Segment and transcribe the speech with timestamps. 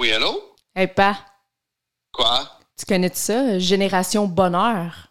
[0.00, 0.42] Oui, allô?
[0.74, 1.14] Hey, pa,
[2.10, 2.48] Quoi?
[2.78, 3.58] tu connais ça?
[3.58, 5.08] Génération Bonheur.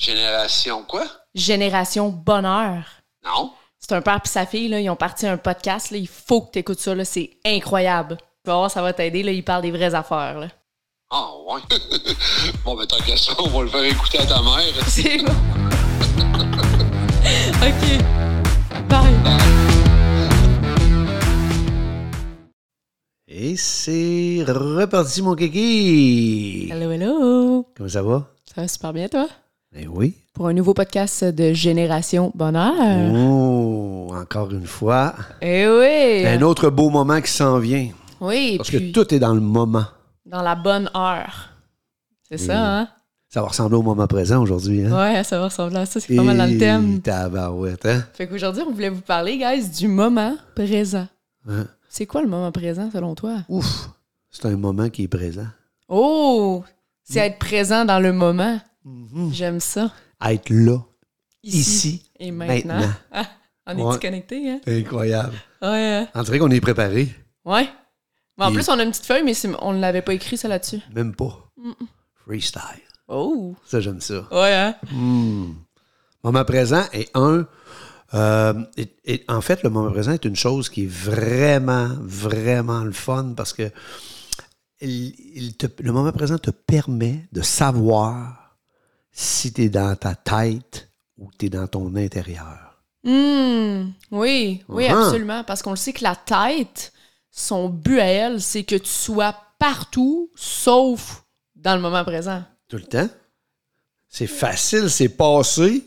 [0.00, 1.04] Génération quoi?
[1.32, 2.82] Génération Bonheur.
[3.24, 3.52] Non?
[3.78, 5.92] C'est un père et sa fille, là, ils ont parti un podcast.
[5.92, 6.92] Là, il faut que tu écoutes ça.
[6.92, 8.16] là, C'est incroyable.
[8.44, 9.20] Tu vas voir, ça va t'aider.
[9.20, 10.40] Ils parlent des vraies affaires.
[10.40, 10.48] Là.
[11.12, 11.60] Ah, ouais.
[12.64, 14.74] bon, ben, tant qu'à ça, on va le faire écouter à ta mère.
[14.88, 15.30] C'est bon.
[17.62, 18.02] OK.
[18.88, 19.53] Bye.
[23.36, 26.68] Et c'est reparti, mon kiki!
[26.70, 27.66] Hello, hello.
[27.76, 28.28] Comment ça va?
[28.46, 29.26] Ça va super bien, toi?
[29.74, 30.14] Eh oui.
[30.32, 32.72] Pour un nouveau podcast de Génération Bonheur.
[33.12, 35.16] Oh, encore une fois.
[35.42, 36.24] Eh oui.
[36.24, 37.88] Un autre beau moment qui s'en vient.
[38.20, 39.86] Oui, Parce puis que tout est dans le moment.
[40.24, 41.50] dans la bonne heure.
[42.30, 42.88] C'est ça, hein?
[43.30, 44.84] Ça va ressembler au moment présent aujourd'hui.
[44.86, 44.96] Hein?
[44.96, 45.98] Ouais, ça va ressembler à ça.
[45.98, 46.98] C'est pas mal dans le thème.
[46.98, 48.04] Et tabarouette, hein?
[48.12, 51.08] Fait qu'aujourd'hui, on voulait vous parler, guys, du moment présent.
[51.48, 51.66] Hein?
[51.96, 53.44] C'est quoi le moment présent, selon toi?
[53.48, 53.88] Ouf!
[54.28, 55.46] C'est un moment qui est présent.
[55.88, 56.64] Oh!
[57.04, 58.60] C'est être présent dans le moment.
[58.84, 59.32] Mhm.
[59.32, 59.92] J'aime ça.
[60.20, 60.78] Être là,
[61.44, 62.80] Ici, ici, et maintenant.
[62.80, 62.92] maintenant.
[63.12, 63.26] Ah,
[63.68, 63.98] on est-tu Ouais.
[64.00, 64.60] connecté, hein?
[64.66, 65.36] Incroyable.
[65.62, 65.68] Ouais.
[66.02, 66.08] hein?
[66.16, 67.14] On dirait qu'on est préparé.
[67.44, 67.68] Ouais.
[68.38, 70.36] Mais en Et- plus, on a une petite feuille, mais on ne l'avait pas écrit,
[70.36, 70.80] ça, là-dessus.
[70.96, 71.48] Même pas.
[72.26, 72.82] Freestyle.
[73.06, 73.54] Oh!
[73.66, 74.26] Ça, j'aime ça.
[74.32, 74.74] Ouais, hein?
[74.92, 75.52] Hmm.
[76.24, 77.46] Moment présent est un.
[78.14, 82.92] Euh, est- en fait, le moment présent est une chose qui est vraiment, vraiment le
[82.92, 83.70] fun parce que
[84.80, 88.56] il- il te- le moment présent te permet de savoir
[89.12, 92.82] si tu es dans ta tête ou tu es dans ton intérieur.
[93.04, 95.04] Hmm, oui, oui, Uh-huh.
[95.06, 95.44] absolument.
[95.44, 96.92] Parce qu'on le sait que la tête,
[97.30, 102.42] son but à elle, c'est que tu sois partout, sauf dans le moment présent.
[102.68, 103.08] Tout le temps.
[104.08, 105.84] C'est facile, c'est passé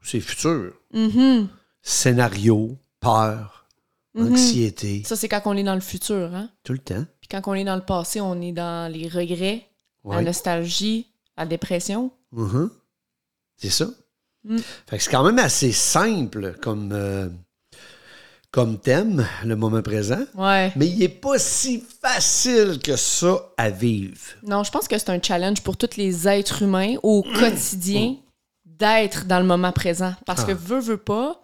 [0.00, 0.72] ou c'est futur.
[0.92, 1.48] Mhm.
[1.82, 3.66] Scénario, peur,
[4.14, 4.32] Mhm.
[4.32, 6.34] anxiété, Ça, c'est quand on est dans le futur.
[6.34, 6.50] Hein?
[6.64, 7.04] tout le temps.
[7.20, 9.66] Puis quand on est dans le passé, on est dans les regrets,
[10.04, 11.06] la nostalgie,
[11.36, 12.10] la dépression.
[12.32, 12.70] Mhm.
[13.56, 13.86] C'est ça.
[14.44, 14.56] Mm.
[14.88, 17.28] Fait que c'est quand même assez simple comme, euh,
[18.50, 20.24] comme thème, le moment présent.
[20.34, 20.72] Ouais.
[20.76, 24.16] Mais il n'est pas si facile que ça à vivre.
[24.42, 28.16] Non, je pense que c'est un challenge pour tous les êtres humains au quotidien
[28.64, 30.14] d'être dans le moment présent.
[30.26, 30.54] Parce que Ah.
[30.54, 31.40] veut, veut pas,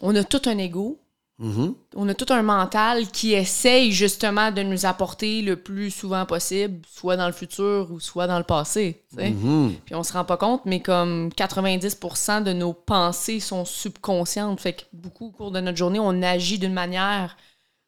[0.00, 0.98] on a tout un ego,
[1.38, 1.74] Mhm.
[1.96, 6.82] on a tout un mental qui essaye justement de nous apporter le plus souvent possible,
[6.86, 9.02] soit dans le futur ou soit dans le passé.
[9.16, 9.72] Mhm.
[9.86, 14.60] Puis on se rend pas compte, mais comme 90% de nos pensées sont subconscientes.
[14.60, 17.38] Fait que beaucoup au cours de notre journée, on agit d'une manière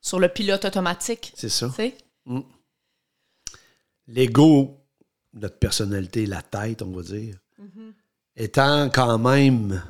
[0.00, 1.32] sur le pilote automatique.
[1.36, 1.68] C'est ça.
[1.76, 1.94] Sais?
[4.08, 4.78] L'ego,
[5.34, 7.36] notre personnalité, la tête, on va dire,
[8.36, 9.82] étant quand même,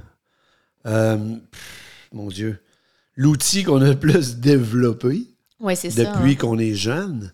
[0.87, 1.17] euh,
[1.51, 1.82] pff,
[2.13, 2.61] mon Dieu,
[3.17, 5.23] l'outil qu'on a le plus développé.
[5.61, 6.05] Ouais, c'est ça.
[6.05, 6.37] depuis hein.
[6.41, 7.33] qu'on est jeune,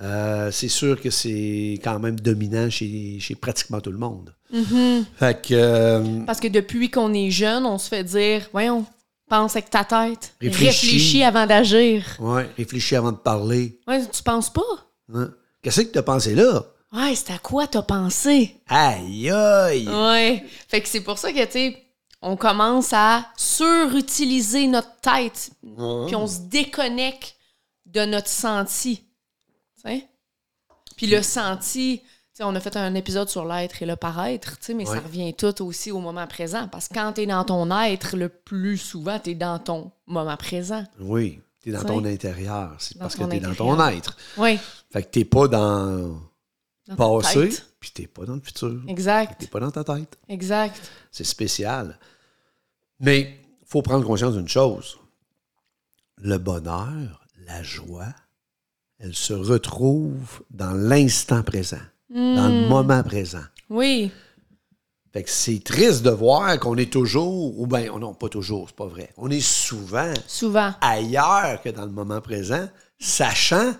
[0.00, 4.34] euh, c'est sûr que c'est quand même dominant chez, chez pratiquement tout le monde.
[4.52, 5.04] Mhm.
[5.18, 5.54] Fait que.
[5.54, 8.84] euh, Parce que depuis qu'on est jeune, on se fait dire Voyons,
[9.28, 10.34] pense avec ta tête.
[10.40, 10.86] Réfléchis.
[10.86, 12.04] Réfléchis avant d'agir.
[12.18, 13.78] ouais, réfléchis avant de parler.
[13.86, 14.62] Ouais, tu penses pas?
[15.14, 15.30] hein?
[15.62, 16.64] Qu'est-ce que tu as pensé là?
[16.92, 18.56] Ouais, c'est à quoi t'as pensé?
[18.66, 19.86] Aïe, aïe!
[19.88, 20.42] Ouais.
[20.66, 21.78] Fait que c'est pour ça que, tu sais,
[22.22, 25.50] on commence à surutiliser notre tête.
[25.62, 27.36] Puis on se déconnecte
[27.86, 28.98] de notre senti.
[29.76, 30.06] Tu sais?
[30.96, 34.58] Puis le senti, tu sais, on a fait un épisode sur l'être et le paraître,
[34.58, 34.96] tu sais, mais Ouais.
[34.96, 36.68] ça revient tout aussi au moment présent.
[36.68, 40.84] Parce que quand t'es dans ton être, le plus souvent, t'es dans ton moment présent.
[41.00, 42.74] Oui, tu es dans Tu ton intérieur.
[42.78, 44.16] C'est parce que tu es dans ton être.
[44.36, 44.58] Oui.
[44.92, 46.20] Fait que tu pas dans
[46.96, 48.80] passé, puis tu pas dans le futur.
[48.88, 49.40] Exact.
[49.40, 50.18] Tu pas dans ta tête.
[50.28, 50.80] Exact.
[51.10, 51.98] C'est spécial.
[52.98, 54.98] Mais il faut prendre conscience d'une chose.
[56.18, 58.12] Le bonheur, la joie,
[58.98, 61.78] elle se retrouve dans l'instant présent,
[62.10, 62.68] dans le Hmm.
[62.68, 63.44] moment présent.
[63.70, 64.10] Oui.
[65.12, 68.76] Fait que c'est triste de voir qu'on est toujours, ou bien, non, pas toujours, c'est
[68.76, 69.12] pas vrai.
[69.16, 70.72] On est souvent Souvent.
[70.80, 73.72] ailleurs que dans le moment présent, sachant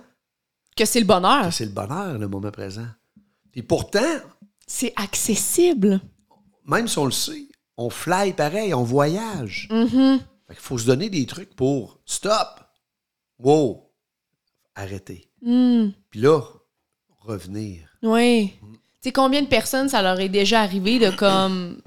[0.77, 1.45] Que c'est le bonheur.
[1.47, 2.87] que c'est le bonheur, le moment présent.
[3.55, 4.00] Et pourtant,
[4.67, 6.00] C'est accessible.
[6.64, 9.69] même si on le sait, on fly pareil, on voyage.
[9.70, 10.20] Mhm.
[10.49, 12.61] Fait qu'il faut se donner des trucs pour stop,
[13.38, 13.91] wow,
[14.75, 15.29] arrêter.
[15.43, 15.88] Hmm.
[16.11, 16.41] Puis là,
[17.20, 17.88] revenir.
[18.02, 18.52] Oui.
[18.62, 21.81] Tu sais, combien de personnes ça leur est déjà arrivé de comme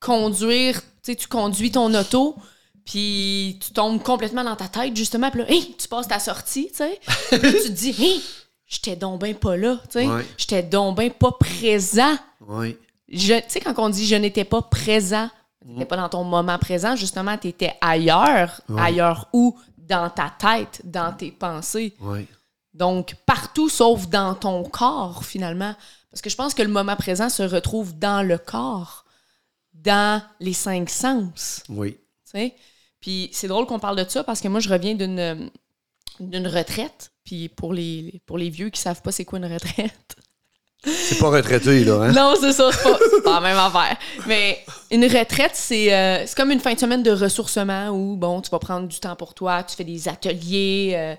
[0.00, 2.36] conduire, tu sais, tu conduis ton auto,
[2.84, 6.68] puis tu tombes complètement dans ta tête, justement, puis là, hey, tu passes ta sortie,
[6.68, 7.00] tu sais.
[7.30, 8.20] Tu te dis, hey,
[8.66, 10.06] j'étais donc ben pas là, tu sais.
[10.06, 10.26] Ouais.
[10.36, 12.16] J'étais donc ben pas présent.
[12.46, 12.76] Oui.
[13.08, 15.30] Je- Tu sais, quand on dit je n'étais pas présent,
[15.62, 18.60] tu n'étais pas dans ton moment présent, justement, tu étais ailleurs.
[18.68, 18.80] Ouais.
[18.82, 19.56] Ailleurs où?
[19.78, 21.94] Dans ta tête, dans tes pensées.
[22.00, 22.26] Oui.
[22.74, 25.74] Donc, partout sauf dans ton corps, finalement.
[26.10, 29.04] Parce que je pense que le moment présent se retrouve dans le corps,
[29.74, 31.62] dans les cinq sens.
[31.68, 31.92] Oui.
[31.92, 31.98] tu
[32.32, 32.54] sais?
[33.00, 35.50] Puis c'est drôle qu'on parle de ça parce que moi, je reviens d'une
[36.20, 37.12] d'une retraite.
[37.24, 40.16] Puis pour les, pour les vieux qui savent pas c'est quoi une retraite.
[40.84, 42.12] C'est pas retraité, là, hein?
[42.12, 43.96] Non, c'est ça, c'est pas, pas la même affaire.
[44.28, 48.50] Mais une retraite, c'est euh, comme une fin de semaine de ressourcement où, bon, tu
[48.50, 51.14] vas prendre du temps pour toi, tu fais des ateliers euh,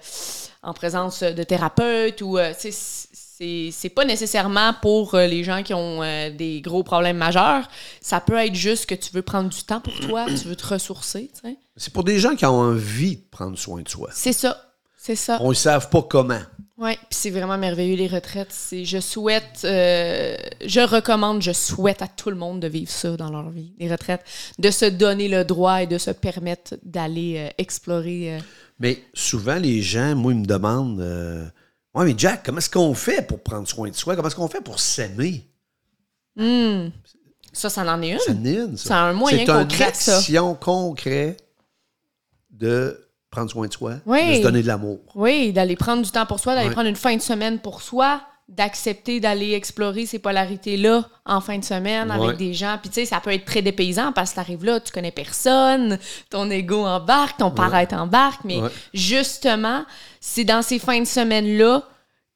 [0.64, 6.02] en présence de thérapeutes ou, euh, c'est pas nécessairement pour euh, les gens qui ont
[6.02, 7.68] euh, des gros problèmes majeurs.
[8.02, 10.66] Ça peut être juste que tu veux prendre du temps pour toi, tu veux te
[10.66, 11.30] ressourcer.
[11.76, 14.10] C'est pour des gens qui ont envie de prendre soin de soi.
[14.12, 14.67] C'est ça,
[15.08, 15.38] c'est ça.
[15.42, 16.40] On ne savent pas comment.
[16.78, 18.52] Oui, puis c'est vraiment merveilleux les retraites.
[18.52, 23.18] C'est, je souhaite, euh, je recommande, je souhaite à tout le monde de vivre ça
[23.18, 24.24] dans leur vie, les retraites,
[24.60, 28.36] de se donner le droit et de se permettre d'aller euh, explorer.
[28.36, 28.40] euh.
[28.80, 31.52] Mais souvent, les gens, moi, ils me demandent
[31.96, 34.16] Ouais, mais Jack, comment est-ce qu'on fait pour prendre soin de soi?
[34.16, 35.48] Comment est-ce qu'on fait pour s'aimer?
[36.36, 36.90] Hmm.
[37.52, 38.20] Ça, ça en est une.
[38.20, 38.84] Ça en est une, ça.
[38.90, 40.18] C'est un moyen C'est concret, une ça.
[40.18, 41.44] action concrète
[42.52, 43.07] de
[43.38, 44.30] prendre soin de soi, Oui.
[44.32, 45.00] de se donner de l'amour.
[45.16, 48.20] Oui, d'aller prendre du temps pour soi, d'aller prendre une fin de semaine pour soi,
[48.50, 52.26] d'accepter d'aller explorer ces polarités-là en fin de semaine Ouais.
[52.26, 52.78] avec des gens.
[52.82, 56.00] Puis tu sais, ça peut être très dépaysant parce que t'arrives là, tu connais personne,
[56.30, 58.70] ton ego embarque, ton paraître embarque, mais Ouais.
[58.94, 59.84] justement,
[60.22, 61.84] c'est dans ces fins de semaine-là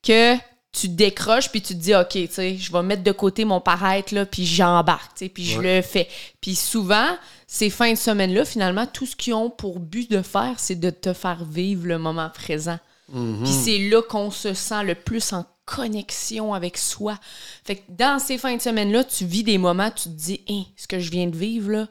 [0.06, 0.36] que
[0.74, 3.60] tu décroches puis tu te dis OK, tu sais, je vais mettre de côté mon
[3.62, 6.08] paraître là puis j'embarque, tu sais, puis je le fais.
[6.42, 7.08] Puis souvent,
[7.54, 10.90] ces fins de semaine-là, finalement, tout ce qu'ils ont pour but de faire, c'est de
[10.90, 12.80] te faire vivre le moment présent.
[13.12, 17.20] Puis c'est là qu'on se sent le plus en connexion avec soi.
[17.66, 20.64] Fait que dans ces fins de semaine-là, tu vis des moments, tu te dis, Hein,
[20.78, 21.88] ce que je viens de vivre, là,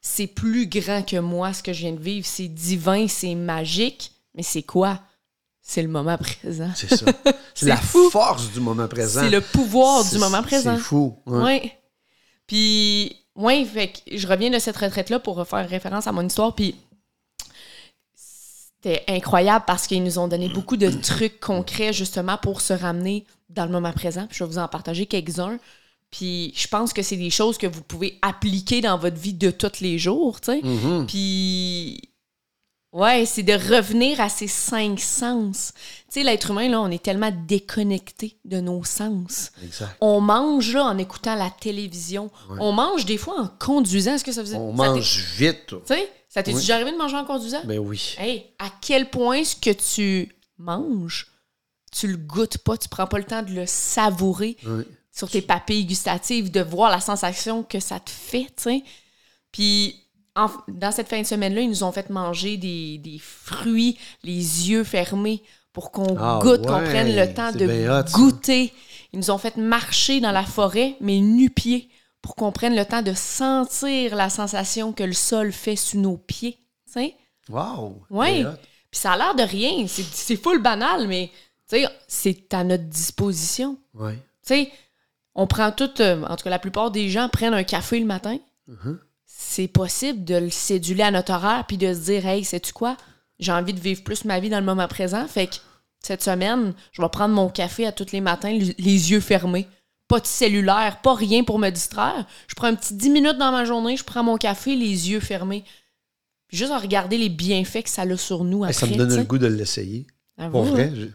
[0.00, 2.26] c'est plus grand que moi, ce que je viens de vivre.
[2.26, 4.12] C'est divin, c'est magique.
[4.34, 4.98] Mais c'est quoi?
[5.60, 6.70] C'est le moment présent.
[6.74, 7.04] C'est ça.
[7.54, 8.08] C'est la fou.
[8.08, 9.20] force du moment présent.
[9.20, 10.76] C'est le pouvoir du moment présent.
[10.76, 11.18] C'est fou.
[11.26, 11.42] ouais.
[11.42, 11.78] Ouais.
[12.46, 16.54] Puis, ouais, fait que je reviens de cette retraite-là pour faire référence à mon histoire.
[16.54, 16.74] Puis,
[18.14, 23.24] c'était incroyable parce qu'ils nous ont donné beaucoup de trucs concrets justement pour se ramener
[23.48, 24.26] dans le moment présent.
[24.26, 25.58] Puis, je vais vous en partager quelques-uns.
[26.10, 29.50] Puis, je pense que c'est des choses que vous pouvez appliquer dans votre vie de
[29.50, 30.60] tous les jours, tu sais.
[30.62, 31.06] Mhm.
[31.06, 32.11] Puis,
[32.92, 35.72] ouais, c'est de revenir à ces cinq sens.
[35.76, 39.52] Tu sais, l'être humain, là, on est tellement déconnecté de nos sens.
[39.64, 39.96] Exact.
[40.00, 42.30] On mange là en écoutant la télévision.
[42.60, 44.14] On mange des fois en conduisant.
[44.14, 45.66] Est-ce que ça faisait On ça mange vite.
[45.68, 46.60] Tu sais, ça t'est Oui.
[46.60, 47.62] déjà arrivé de manger en conduisant?
[47.64, 48.14] Ben oui.
[48.18, 51.26] Hey, à quel point ce que tu manges,
[51.92, 54.84] tu le goûtes pas, tu prends pas le temps de le savourer Oui.
[55.14, 58.82] sur tes papilles gustatives, de voir la sensation que ça te fait, tu sais.
[59.50, 59.96] Puis,
[60.36, 64.70] en- dans cette fin de semaine-là, ils nous ont fait manger des, des fruits, les
[64.70, 65.42] yeux fermés,
[65.72, 67.66] pour qu'on Ah goûte, qu'on prenne le temps de
[68.06, 68.16] ça.
[68.16, 68.72] goûter.
[69.12, 71.88] Ils nous ont fait marcher dans la forêt, mais nu-pieds,
[72.22, 76.16] pour qu'on prenne le temps de sentir la sensation que le sol fait sous nos
[76.16, 77.14] pieds, tu sais.
[77.48, 78.02] Wow.
[78.44, 78.56] Hot.
[78.90, 81.30] Puis ça a l'air de rien, c'est full banal, mais,
[82.06, 83.78] c'est à notre disposition.
[83.94, 84.14] Ouais.
[84.14, 84.20] Tu
[84.54, 84.70] sais,
[85.34, 88.04] on prend tout, euh, en tout cas la plupart des gens prennent un café le
[88.06, 88.38] matin.
[88.66, 88.98] Mhm.
[89.44, 92.96] C'est possible de le céduler à notre horaire puis de se dire, hey, sais-tu quoi?
[93.38, 95.26] J'ai envie de vivre plus ma vie dans le moment présent.
[95.26, 95.56] Fait que
[96.00, 99.66] cette semaine, je vais prendre mon café à tous les matins, les yeux fermés.
[100.08, 102.26] Pas de cellulaire, pas rien pour me distraire.
[102.46, 105.20] Je prends un petit 10 minutes dans ma journée, je prends mon café, les yeux
[105.20, 105.64] fermés.
[106.50, 108.74] Juste à regarder les bienfaits que ça a sur nous après.
[108.74, 110.06] ça me donne le goût de l'essayer.
[110.50, 111.08] Pour vrai, hein?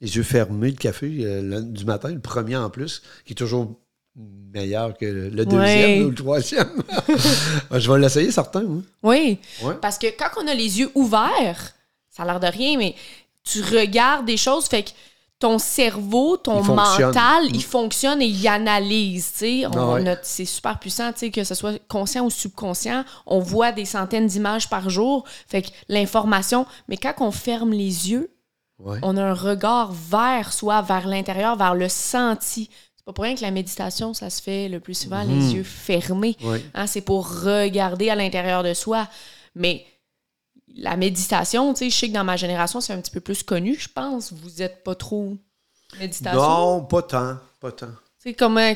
[0.00, 3.36] les yeux fermés, le café euh, le- du matin, le premier en plus, qui est
[3.36, 3.78] toujours
[4.16, 5.58] meilleur que le deuxième
[6.00, 6.02] Ouais.
[6.04, 6.82] ou le troisième.
[7.72, 8.62] je vais l'essayer, certain.
[8.64, 8.82] oui.
[9.02, 9.38] Oui.
[9.62, 9.74] Ouais.
[9.80, 11.72] Parce que quand on a les yeux ouverts,
[12.10, 12.94] ça a l'air de rien, mais
[13.42, 14.90] tu regardes des choses, fait que
[15.40, 17.54] ton cerveau, ton Il mental, Mm.
[17.54, 19.32] il fonctionne et il analyse.
[19.74, 20.16] Ah ouais.
[20.22, 23.04] c'est super puissant, que ce soit conscient ou subconscient.
[23.26, 25.24] On voit des centaines d'images par jour.
[25.48, 26.66] Fait que l'information.
[26.88, 28.30] Mais quand on ferme les yeux,
[28.78, 28.98] Ouais.
[29.02, 32.70] on a un regard vers soi, vers l'intérieur, vers le senti.
[33.04, 35.38] C'est pas pour rien que la méditation, ça se fait le plus souvent Mhm.
[35.38, 36.38] les yeux fermés.
[36.72, 39.06] Hein, c'est pour regarder à l'intérieur de soi.
[39.54, 39.84] Mais
[40.74, 43.42] la méditation, tu sais, je sais que dans ma génération, c'est un petit peu plus
[43.42, 44.32] connu, je pense.
[44.32, 45.36] Vous êtes pas trop
[46.00, 46.40] méditation?
[46.40, 47.36] Non, pas tant.
[47.60, 47.90] Pas tant.
[48.20, 48.74] Sais, comment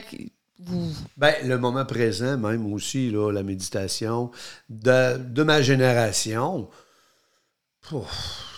[0.59, 0.93] vous...
[1.17, 4.31] Ben, le moment présent, même aussi, là, la méditation,
[4.69, 6.69] de, de ma génération,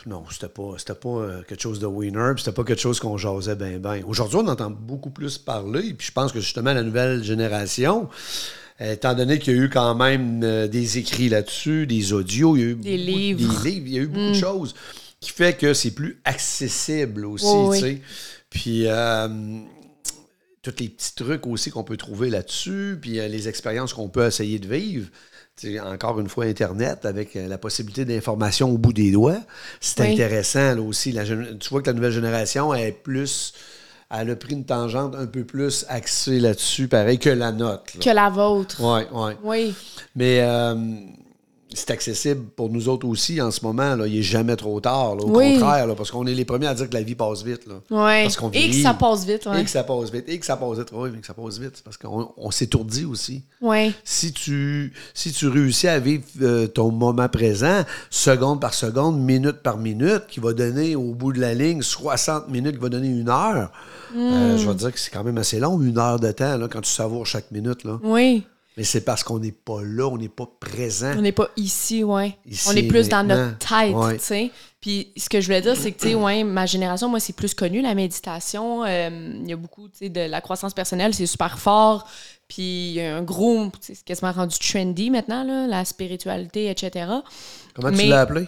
[0.07, 3.17] non, c'était pas, c'était pas euh, quelque chose de winner, c'était pas quelque chose qu'on
[3.19, 4.03] jasait bien, bien.
[4.07, 8.09] Aujourd'hui, on entend beaucoup plus parler, puis je pense que justement, la nouvelle génération,
[8.81, 12.57] euh, étant donné qu'il y a eu quand même euh, des écrits là-dessus, des audios,
[12.57, 13.63] il y a eu Des beaucoup- livres.
[13.63, 14.75] des livres, il y a eu beaucoup de choses.
[15.21, 17.91] qui fait que c'est plus accessible aussi, Oui, tu oui.
[17.97, 18.01] sais.
[18.49, 19.29] Puis, euh,
[20.63, 24.27] tous les petits trucs aussi qu'on peut trouver là-dessus, puis euh, les expériences qu'on peut
[24.27, 25.09] essayer de vivre.
[25.61, 29.41] Sais, encore une fois, Internet, avec euh, la possibilité d'information au bout des doigts,
[29.81, 30.13] c'est Oui.
[30.15, 31.13] intéressant là aussi.
[31.13, 31.35] La tu
[31.71, 33.53] vois que la nouvelle génération est plus.
[34.11, 37.85] Elle a pris une tangente un peu plus axée là-dessus, pareil que la note.
[38.01, 38.77] Que la vôtre.
[38.81, 39.33] Oui, oui.
[39.45, 39.75] Oui.
[40.17, 40.75] Mais euh,
[41.73, 43.95] c'est accessible pour nous autres aussi en ce moment.
[43.97, 44.07] Là.
[44.07, 45.15] Il n'est jamais trop tard.
[45.17, 45.23] là.
[45.25, 45.55] Au Oui.
[45.55, 47.63] contraire, là, parce qu'on est les premiers à dire que la vie passe vite.
[47.67, 47.75] Là.
[47.91, 48.23] Ouais.
[48.25, 49.61] Parce qu'on Et que ça passe vite, ouais.
[49.61, 50.25] Et que ça passe vite.
[50.29, 50.89] Et que ça passe vite.
[50.93, 51.81] Oui, mais que ça passe vite.
[51.85, 53.43] Parce qu'on on s'étourdit aussi.
[53.61, 53.93] Ouais.
[54.05, 59.63] Si tu, si tu réussis à vivre euh, ton moment présent, seconde par seconde, minute
[59.63, 63.09] par minute, qui va donner au bout de la ligne 60 minutes, qui va donner
[63.09, 63.71] une heure,
[64.17, 66.57] euh, je vais te dire que c'est quand même assez long, une heure de temps,
[66.57, 67.85] là, quand tu savoures chaque minute.
[67.85, 67.99] Là.
[68.03, 68.45] Oui.
[68.81, 71.13] Mais c'est parce qu'on n'est pas là, on n'est pas présent.
[71.19, 72.39] On n'est pas ici, ouais.
[72.47, 74.17] Ici on est plus dans notre tête, Ouais.
[74.17, 74.51] tu sais.
[74.81, 77.35] Puis ce que je voulais dire, c'est que, tu sais, ouais, ma génération, moi, c'est
[77.35, 78.83] plus connu, la méditation.
[78.87, 79.11] Euh,
[79.43, 82.09] Il y a beaucoup, tu sais, de la croissance personnelle, c'est super fort.
[82.49, 85.85] Puis il y a un gros, tu sais, c'est quasiment rendu trendy maintenant, là, la
[85.85, 87.07] spiritualité, etc.
[87.75, 88.47] Comment Mais- tu l'as appelé?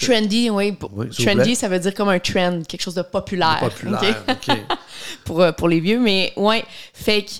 [0.00, 0.74] Trendy, oui.
[0.92, 3.58] Oui, trendy, ça veut dire comme un trend, quelque chose de populaire.
[3.60, 4.24] Populaire.
[5.24, 6.64] Pour, euh, pour les vieux, mais ouais.
[6.94, 7.30] Fait que,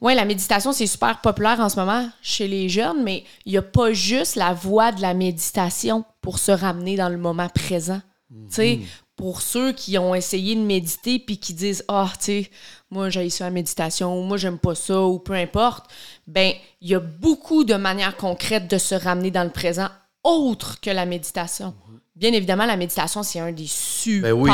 [0.00, 3.58] ouais, la méditation, c'est super populaire en ce moment chez les jeunes, mais il n'y
[3.58, 8.00] a pas juste la voie de la méditation pour se ramener dans le moment présent.
[8.30, 8.80] Tu sais,
[9.16, 12.50] pour ceux qui ont essayé de méditer puis qui disent Ah, tu sais,
[12.90, 15.86] moi, j'ai ça la méditation, ou moi, j'aime pas ça, ou peu importe,
[16.26, 19.88] ben, il y a beaucoup de manières concrètes de se ramener dans le présent
[20.24, 21.74] autre que la méditation.
[22.16, 24.50] Bien évidemment, la méditation, c'est un des super Ben oui.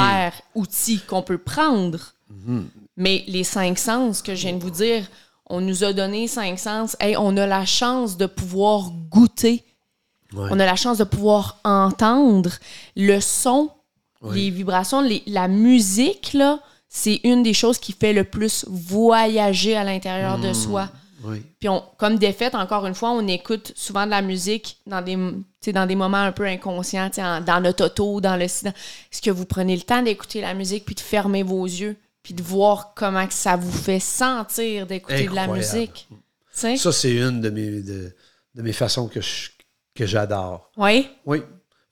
[0.54, 2.12] outils qu'on peut prendre.
[2.96, 5.04] Mais les cinq sens que je viens de vous dire,
[5.50, 6.96] on nous a donné cinq sens.
[7.00, 9.64] Hey, on a la chance de pouvoir goûter.
[10.32, 10.48] Ouais.
[10.50, 12.50] On a la chance de pouvoir entendre
[12.96, 13.70] le son,
[14.32, 19.76] les vibrations, les- la musique, là, c'est une des choses qui fait le plus voyager
[19.76, 20.88] à l'intérieur de soi.
[21.24, 21.42] Oui.
[21.60, 25.16] Puis on, comme défaite, encore une fois, on écoute souvent de la musique dans des,
[25.72, 28.74] dans des moments un peu inconscients, en- dans notre auto, dans le silence.
[29.12, 31.96] Est-ce que vous prenez le temps d'écouter la musique puis de fermer vos yeux?
[32.24, 36.08] Puis de voir comment que ça vous fait sentir d'écouter de la musique?
[36.52, 38.12] Ça, c'est une de mes, de,
[38.56, 39.50] de mes façons que je-
[39.94, 40.72] que j'adore.
[40.76, 41.08] Oui?
[41.26, 41.42] Oui.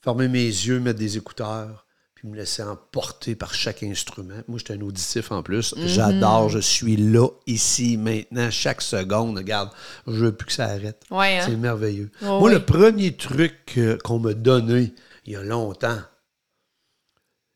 [0.00, 4.34] Fermer mes yeux, mettre des écouteurs, puis me laisser emporter par chaque instrument.
[4.48, 5.76] Moi, je suis un auditif en plus.
[5.76, 5.86] Mhm.
[5.86, 9.36] J'adore, je suis là, ici, maintenant, chaque seconde.
[9.38, 9.70] Regarde,
[10.06, 11.02] je veux plus que ça arrête.
[11.10, 11.44] Ouais, hein?
[11.46, 12.10] C'est merveilleux.
[12.22, 12.52] Oh, Moi, oui.
[12.54, 14.92] le premier truc euh, qu'on m'a donné
[15.26, 16.00] il y a longtemps,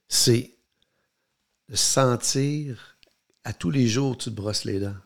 [0.09, 0.56] c'est
[1.69, 2.97] de sentir
[3.45, 4.97] à tous les jours tu te brosses les dents.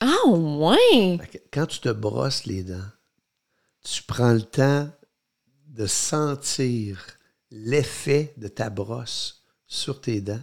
[0.00, 1.18] Ah, ouais!
[1.18, 2.90] Fait que Quand tu te brosses les dents,
[3.84, 4.90] tu prends le temps
[5.68, 7.04] de sentir
[7.50, 10.42] l'effet de ta brosse sur tes dents.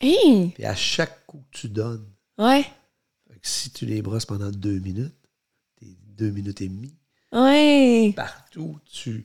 [0.00, 0.54] Hey!
[0.58, 2.64] Et à chaque coup que tu donnes, Ouais!
[3.42, 5.16] si tu les brosses pendant deux minutes,
[5.76, 6.94] t'es deux minutes et demie,
[7.32, 8.12] Ouais!
[8.16, 9.24] partout, tu,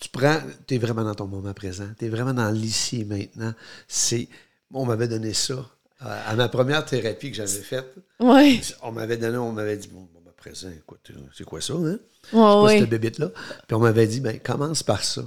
[0.00, 3.04] tu prends, tu es vraiment dans ton moment présent, tu es vraiment dans l'ici et
[3.04, 3.54] maintenant.
[3.88, 4.28] C'est,
[4.72, 5.54] on m'avait donné ça
[6.00, 7.94] à ma première thérapie que j'avais faite.
[8.20, 8.60] Ouais!
[8.82, 11.98] On m'avait donné, on m'avait dit, bon, moment présent, écoute, euh, c'est quoi ça, hein?
[12.32, 12.78] Ouais, pas ouais.
[12.80, 13.30] cette bébite-là?
[13.66, 15.22] Puis on m'avait dit, ben, commence par ça.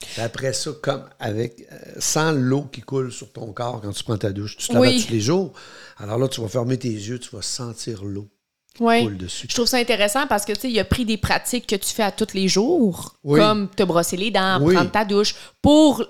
[0.00, 4.02] Puis après ça, comme avec, euh, sans l'eau qui coule sur ton corps quand tu
[4.04, 5.04] prends ta douche, tu te laves Oui.
[5.06, 5.52] tous les jours.
[5.98, 8.28] Alors là, tu vas fermer tes yeux, tu vas sentir l'eau
[8.74, 9.02] qui Ouais.
[9.04, 9.46] coule dessus.
[9.48, 11.94] Je trouve ça intéressant parce que, tu sais, il a pris des pratiques que tu
[11.94, 13.38] fais à tous les jours, Oui.
[13.38, 14.74] comme te brosser les dents, Oui.
[14.74, 16.04] prendre ta douche, pour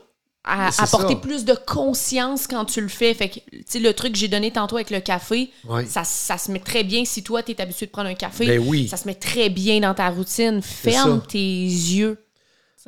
[0.46, 1.20] à- apporter ça.
[1.20, 3.12] plus de conscience quand tu le fais.
[3.14, 5.86] Fait que, tu sais, le truc que j'ai donné tantôt avec le café, Oui.
[5.88, 7.04] ça, ça se met très bien.
[7.04, 8.88] Si toi, tu es habitué de prendre un café, Ben oui.
[8.88, 10.62] ça se met très bien dans ta routine.
[10.62, 12.18] Ferme tes yeux.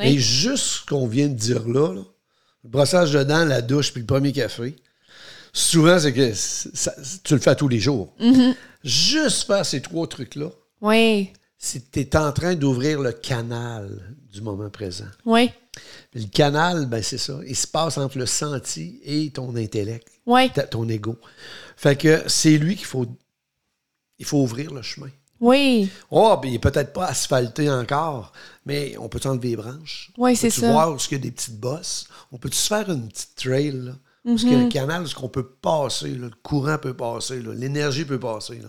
[0.00, 2.02] Et juste ce qu'on vient de dire là, là,
[2.64, 4.76] le brossage de dents, la douche, puis le premier café,
[5.52, 8.12] souvent, c'est que ça- tu le fais tous les jours.
[8.20, 8.54] Mm-hmm.
[8.84, 10.50] Juste faire ces trois trucs-là,
[10.80, 15.08] Oui, c'est tu es en train d'ouvrir le canal du moment présent.
[15.24, 15.50] oui,
[16.14, 17.38] le canal, ben c'est ça.
[17.46, 21.16] Il se passe entre le senti et ton intellect, oui, ta- ton ego.
[21.76, 23.06] Fait que c'est lui qu'il faut.
[24.18, 25.10] Il faut ouvrir le chemin.
[25.40, 25.88] oui.
[26.10, 28.32] Oh, puis il n'est peut-être pas asphalté encore,
[28.66, 30.10] mais on peut enlever les branches?
[30.18, 30.72] Oui, On c'est ça.
[30.72, 32.08] voir où il y a des petites bosses?
[32.32, 33.92] On peut-tu se faire une petite trail, là?
[34.28, 37.40] Parce qu'il y a un canal où on peut passer, là, le courant peut passer,
[37.56, 38.60] l'énergie peut passer.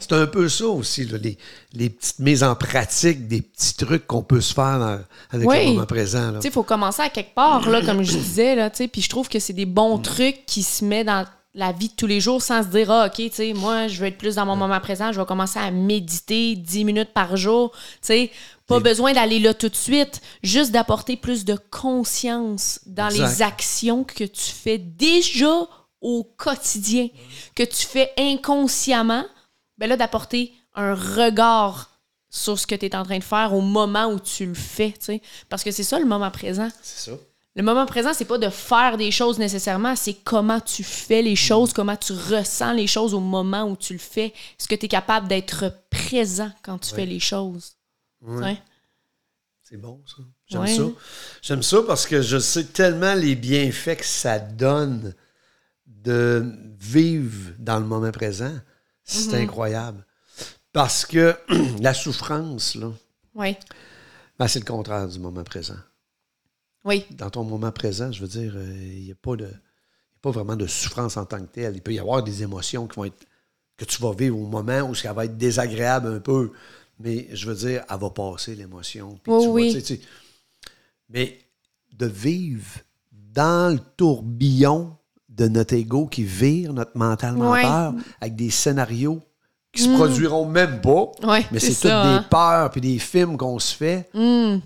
[0.00, 1.38] C'est un peu ça aussi, là, les,
[1.72, 5.66] les petites mises en pratique, des petits trucs qu'on peut se faire dans- avec Oui.
[5.66, 6.30] le moment présent.
[6.30, 6.38] là.
[6.38, 9.08] Tu sais, il faut commencer à quelque part, là, comme je disais, là, puis je
[9.08, 9.72] trouve que c'est des Mm.
[9.74, 11.24] bons trucs qui se mettent dans
[11.56, 14.00] la vie de tous les jours sans se dire, ah, OK, tu sais, moi, je
[14.00, 17.36] veux être plus dans mon moment présent, je vais commencer à méditer 10 minutes par
[17.36, 18.30] jour, tu sais,
[18.66, 23.28] Pas besoin d'aller là tout de suite, juste d'apporter plus de conscience dans Exact.
[23.28, 25.68] les actions que tu fais déjà
[26.00, 27.08] au quotidien,
[27.54, 29.24] que tu fais inconsciemment.
[29.76, 31.90] Ben là, d'apporter un regard
[32.30, 34.92] sur ce que tu es en train de faire au moment où tu le fais,
[34.92, 35.22] tu sais.
[35.48, 36.68] Parce que c'est ça le moment présent.
[36.82, 37.16] C'est ça.
[37.56, 41.36] Le moment présent, c'est pas de faire des choses nécessairement, c'est comment tu fais les
[41.36, 44.34] choses, comment tu ressens les choses au moment où tu le fais.
[44.58, 47.73] Est-ce que tu es capable d'être présent quand tu fais les choses?
[48.24, 48.58] Ouais.
[49.62, 50.22] C'est bon, ça.
[50.46, 50.74] J'aime Ouais.
[50.76, 50.82] ça.
[51.42, 55.14] J'aime ça parce que je sais tellement les bienfaits que ça donne
[55.86, 56.44] de
[56.78, 58.54] vivre dans le moment présent.
[59.04, 59.42] C'est Mm-hmm.
[59.42, 60.06] incroyable.
[60.72, 61.34] Parce que
[61.80, 62.90] la souffrance, là,
[63.34, 63.56] Oui.
[64.38, 65.78] ben, c'est le contraire du moment présent.
[66.84, 67.06] Oui.
[67.12, 69.44] Dans ton moment présent, je veux dire, euh, il n'y a pas de.
[69.46, 71.74] y a pas vraiment de souffrance en tant que telle.
[71.76, 73.26] Il peut y avoir des émotions qui vont être
[73.76, 76.52] que tu vas vivre au moment où ça va être désagréable un peu.
[77.00, 79.18] Mais je veux dire, elle va passer l'émotion.
[79.22, 79.72] Puis Oui, tu vas, oui.
[79.72, 80.08] tu sais, tu sais.
[81.08, 81.38] Mais
[81.92, 82.66] de vivre
[83.12, 84.96] dans le tourbillon
[85.28, 87.62] de notre ego qui vire notre mental Ouais.
[87.62, 89.20] menteur avec des scénarios
[89.72, 91.10] qui se produiront même pas.
[91.24, 92.26] Ouais, mais c'est toutes des hein.
[92.30, 94.08] peurs puis des films qu'on se fait.
[94.14, 94.58] Hmm.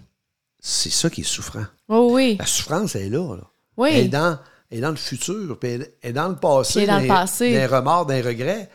[0.60, 1.64] C'est ça qui est souffrant.
[1.88, 2.36] Oh oui.
[2.38, 3.36] La souffrance elle est là.
[3.36, 3.44] là.
[3.78, 3.88] Oui.
[3.92, 4.38] Elle, est dans,
[4.70, 7.00] elle est dans le futur, puis elle est dans le passé, Puis elle est dans
[7.00, 7.52] le passé.
[7.52, 8.68] dans les remords, dans les regrets,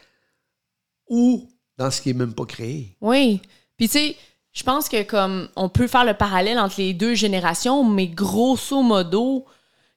[1.07, 2.95] ou dans ce qui n'est même pas créé.
[3.01, 3.41] Oui.
[3.77, 4.15] Puis tu sais,
[4.51, 8.81] je pense que comme on peut faire le parallèle entre les deux générations, mais grosso
[8.81, 9.45] modo,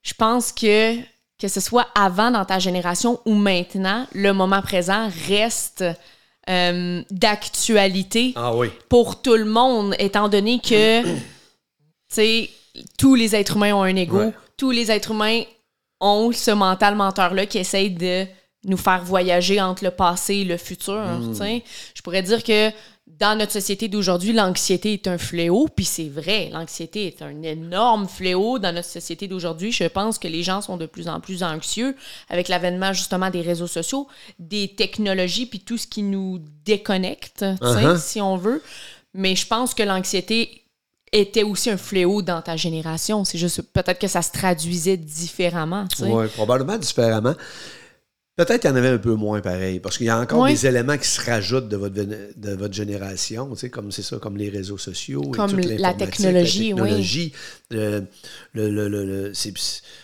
[0.02, 0.96] je pense que
[1.38, 5.84] que ce soit avant dans ta génération ou maintenant, le moment présent reste
[6.48, 8.68] euh, d'actualité Ah oui.
[8.88, 11.20] pour tout le monde, étant donné que, tu
[12.08, 12.50] sais,
[12.98, 14.32] tous les êtres humains ont un ego, Ouais.
[14.56, 15.42] tous les êtres humains
[16.00, 18.26] ont ce mental menteur-là qui essaye de
[18.66, 21.00] nous faire voyager entre le passé et le futur.
[21.00, 21.30] Mm.
[21.32, 21.62] tu sais.
[21.94, 22.70] Je pourrais dire que
[23.06, 28.08] dans notre société d'aujourd'hui, l'anxiété est un fléau, puis c'est vrai, l'anxiété est un énorme
[28.08, 29.70] fléau dans notre société d'aujourd'hui.
[29.72, 31.94] Je pense que les gens sont de plus en plus anxieux
[32.28, 34.08] avec l'avènement justement des réseaux sociaux,
[34.38, 37.98] des technologies, puis tout ce qui nous déconnecte, Uh-huh.
[37.98, 38.62] si on veut.
[39.14, 40.62] Mais je pense que l'anxiété
[41.12, 43.24] était aussi un fléau dans ta génération.
[43.24, 45.86] C'est juste peut-être que ça se traduisait différemment.
[46.00, 47.34] Oui, probablement différemment.
[48.36, 50.66] Peut-être qu'il y en avait un peu moins pareil, parce qu'il y a encore des
[50.66, 54.36] éléments qui se rajoutent de votre, de votre génération, tu sais, comme c'est ça, comme
[54.36, 57.32] les réseaux sociaux, et Comme toute la l'informatique, technologie, la technologie,
[57.70, 58.04] le,
[58.52, 59.32] le, le, le-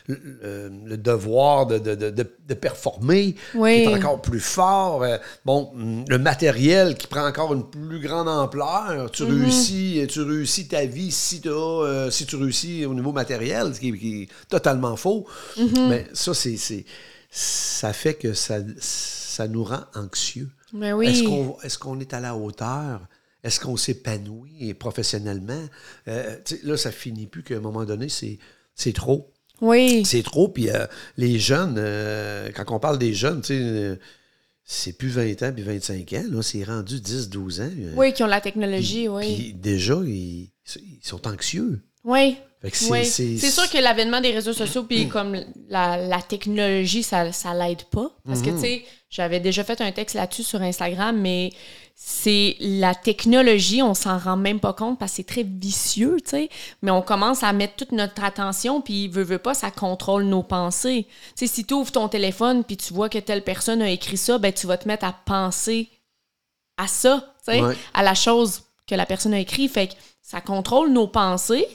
[0.09, 3.83] le- devoir de, de, de, de- performer Oui.
[3.85, 5.03] qui est encore plus fort.
[5.03, 9.11] euh, bon, hum, le matériel qui prend encore une plus grande ampleur.
[9.11, 9.40] Tu Mm-hmm.
[9.42, 13.81] réussis, tu réussis ta vie si, t'as, euh, si tu réussis au niveau matériel, ce
[13.81, 15.27] qui, est- qui est totalement faux.
[15.59, 15.88] Mm-hmm.
[15.88, 16.85] Mais ça, c'est-
[17.35, 20.51] ça fait que ça, ça nous rend anxieux.
[20.75, 21.09] Oui.
[21.62, 23.09] Est-ce qu'on, est à la hauteur?
[23.42, 25.64] Est-ce qu'on s'épanouit professionnellement?
[26.09, 29.33] Euh, là, ça finit plus qu'à un moment donné, c'est, trop.
[29.62, 30.05] Oui.
[30.05, 30.49] C'est trop.
[30.49, 33.99] Puis euh, les jeunes, euh, quand on parle des jeunes, tu sais,
[34.62, 36.25] c'est plus 20 ans puis 25 ans.
[36.31, 37.71] Là, c'est rendu 10, 12 ans.
[37.97, 39.35] Oui, qui ont la technologie, oui.
[39.35, 41.81] Puis déjà, ils, ils sont anxieux.
[42.05, 42.37] Oui.
[42.73, 43.05] C'est, Oui.
[43.41, 45.37] sûr que l'avènement des réseaux sociaux puis comme
[45.69, 48.09] la, la technologie, ça, ça l'aide pas.
[48.25, 51.51] Parce que, tu sais, j'avais déjà fait un texte là-dessus sur Instagram, mais
[51.97, 56.31] c'est la technologie, on s'en rend même pas compte parce que c'est très vicieux, tu
[56.31, 56.49] sais.
[56.83, 60.45] Mais on commence à mettre toute notre attention, puis veut, veut pas, ça contrôle nos
[60.45, 61.07] pensées.
[61.37, 64.17] Tu sais, si tu ouvres ton téléphone puis tu vois que telle personne a écrit
[64.17, 65.91] ça, ben tu vas te mettre à penser
[66.77, 67.75] à ça, tu sais, Ouais.
[67.93, 69.69] à la chose que la personne a écrit.
[69.69, 69.93] Fait que
[70.33, 71.68] ça contrôle nos pensées.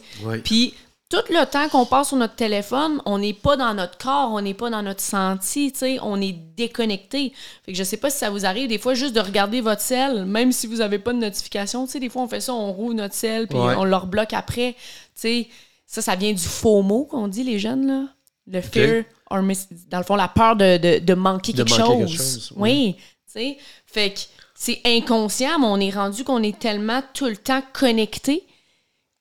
[0.44, 0.74] Puis
[1.10, 4.42] tout le temps qu'on passe sur notre téléphone, on n'est pas dans notre corps, on
[4.42, 7.32] n'est pas dans notre senti, tu sais, on est déconnecté.
[7.66, 9.82] Fait que je sais pas si ça vous arrive des fois juste de regarder votre
[9.82, 12.54] cell, même si vous avez pas de notification, tu sais, des fois on fait ça,
[12.54, 13.76] on roule notre cell puis Ouais.
[13.78, 14.78] on le rebloque après, tu
[15.16, 15.48] sais.
[15.86, 18.04] Ça, ça vient du faux mot qu'on dit les jeunes là,
[18.48, 21.80] le fear or miss- dans le fond la peur de, de, de manquer, De quelque,
[21.80, 21.98] manquer chose.
[22.10, 23.58] quelque chose, Oui, tu sais.
[23.86, 24.20] Fait que
[24.60, 28.44] c'est inconscient, mais on est rendu qu'on est tellement tout le temps connecté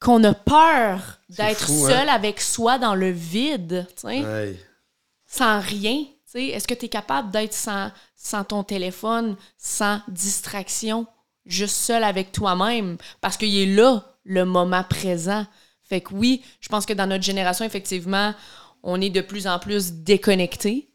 [0.00, 1.88] qu'on a peur d'être hein?
[1.88, 4.58] seul avec soi dans le vide, tu sais, Ouais.
[5.26, 6.04] sans rien.
[6.04, 6.44] tu sais.
[6.46, 11.06] Est-ce que tu es capable d'être sans, sans ton téléphone, sans distraction,
[11.44, 12.96] juste seul avec toi-même?
[13.20, 15.46] Parce qu'il est là, le moment présent.
[15.82, 18.34] Fait que oui, je pense que dans notre génération, effectivement,
[18.82, 20.90] on est de plus en plus déconnecté.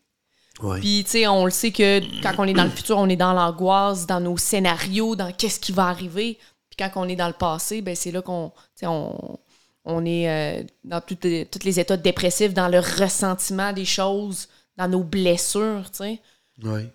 [0.61, 0.79] Ouais.
[0.79, 3.15] Puis, tu sais, on le sait que quand on est dans le futur, on est
[3.15, 6.37] dans l'angoisse, dans nos scénarios, dans qu'est-ce qui va arriver.
[6.69, 8.51] Puis quand on est dans le passé, ben c'est là qu'on
[8.83, 9.39] on,
[9.85, 14.47] on est euh, dans toutes les, tous les états dépressifs, dans le ressentiment des choses,
[14.77, 16.21] dans nos blessures, tu sais.
[16.63, 16.87] Oui.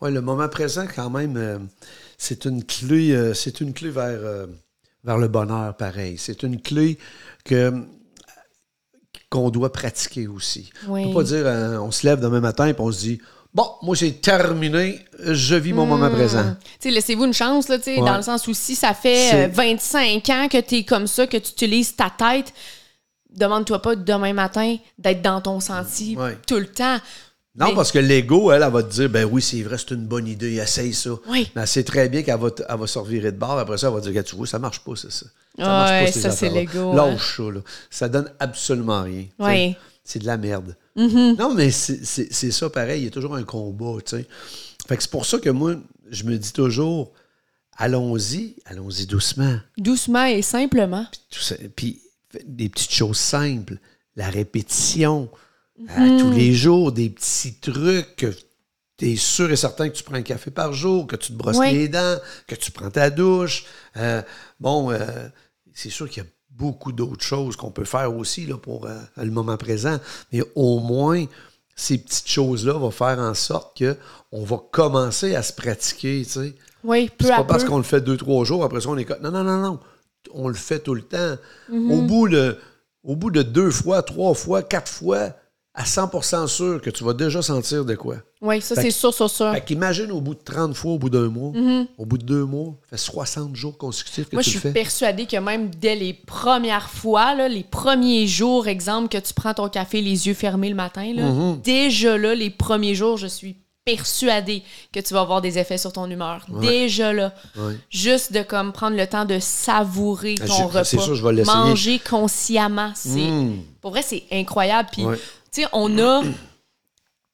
[0.00, 1.58] Oui, le moment présent, quand même, euh,
[2.18, 4.46] c'est une clé, euh, c'est une clé vers, euh,
[5.04, 6.18] vers le bonheur, pareil.
[6.18, 6.98] C'est une clé
[7.44, 7.72] que
[9.32, 10.70] qu'on doit pratiquer aussi.
[10.88, 11.04] Oui.
[11.06, 13.20] On peut pas dire, euh, on se lève demain matin et on se dit,
[13.54, 16.54] bon, moi c'est terminé, je vis mon moment présent.
[16.80, 17.96] Tu sais, laissez-vous une chance, là, Ouais.
[17.96, 21.06] dans le sens où si ça fait C'est- euh, 25 ans que tu es comme
[21.06, 22.52] ça, que tu utilises ta tête,
[23.34, 26.36] demande-toi pas demain matin d'être dans ton senti Ouais.
[26.46, 26.98] tout le temps.
[27.54, 29.90] Non, Mais- parce que l'ego, elle, elle va te dire, ben oui, c'est vrai, c'est
[29.94, 31.10] une bonne idée, essaye ça.
[31.28, 31.50] Oui.
[31.54, 33.58] Mais elle sait très bien qu'elle va, elle va se revirer de bord.
[33.58, 35.26] Après ça, elle va dire, tu vois, ça marche pas, c'est ça.
[35.56, 37.60] Ça marche Ouais, pas, ça, c'est l'ego, Lâche ça, là.
[37.90, 39.26] Ça donne absolument rien.
[39.38, 39.68] Ouais.
[39.68, 39.76] Mm-hmm.
[40.04, 40.76] C'est de la merde.
[40.96, 43.02] Non, mais c'est ça pareil.
[43.02, 44.26] Il y a toujours un combat, tu sais.
[44.86, 45.76] Fait que c'est pour ça que moi,
[46.10, 47.12] je me dis toujours,
[47.76, 49.58] allons-y, allons-y doucement.
[49.78, 51.06] Doucement et simplement.
[51.30, 51.54] Tout ça.
[51.76, 52.00] Puis
[52.46, 53.78] des petites choses simples,
[54.16, 55.28] la répétition
[55.88, 58.34] à tous les jours, des petits trucs que
[59.02, 61.36] tu es sûr et certain que tu prends un café par jour, que tu te
[61.36, 61.72] brosses Oui.
[61.72, 63.64] les dents, que tu prends ta douche.
[63.96, 64.22] Euh,
[64.60, 64.98] bon, euh,
[65.74, 68.96] c'est sûr qu'il y a beaucoup d'autres choses qu'on peut faire aussi là, pour euh,
[69.16, 69.98] le moment présent,
[70.32, 71.24] mais au moins
[71.74, 73.96] ces petites choses-là vont faire en sorte que
[74.30, 76.54] on va commencer à se pratiquer, tu sais.
[76.84, 79.08] Oui, peu C'est pas parce qu'on le fait deux, trois jours, après ça, on est.
[79.20, 79.80] Non, non, non, non.
[80.32, 81.36] On le fait tout le temps.
[81.68, 81.90] Mhm.
[81.90, 82.56] au, bout de,
[83.02, 85.30] au bout de deux fois, trois fois, quatre fois,
[85.74, 88.16] à 100% sûr que tu vas déjà sentir de quoi.
[88.42, 89.52] Oui, ça, c'est sûr, sûr, sûr.
[89.52, 91.52] Fait qu'imagine au bout de 30 fois, au bout d'un mois,
[91.96, 94.36] au bout de deux mois, ça fait 60 jours consécutifs que Mhm.
[94.36, 94.72] Moi, tu je le suis fais.
[94.74, 99.54] persuadée que même dès les premières fois, là, les premiers jours, exemple, que tu prends
[99.54, 101.60] ton café les yeux fermés le matin, là, Mhm.
[101.62, 105.92] déjà là, les premiers jours, je suis persuadée que tu vas avoir des effets sur
[105.92, 106.44] ton humeur.
[106.60, 107.34] Déjà là.
[107.56, 107.74] Ouais.
[107.90, 110.84] Juste de comme prendre le temps de savourer Ah, ton je- repas.
[110.84, 111.42] c'est sûr, je vais.
[111.44, 112.92] Manger consciemment.
[112.94, 113.62] C'est, Mm.
[113.80, 114.88] Pour vrai, c'est incroyable.
[114.92, 115.18] Puis, Ouais.
[115.52, 116.22] Tu sais, on a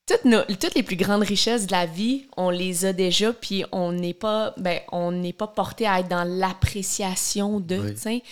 [0.06, 3.64] toutes, nos- toutes les plus grandes richesses de la vie, on les a déjà, puis
[3.72, 7.76] on n'est pas, ben, on n'est pas porté à être dans l'appréciation de,
[8.06, 8.22] Oui.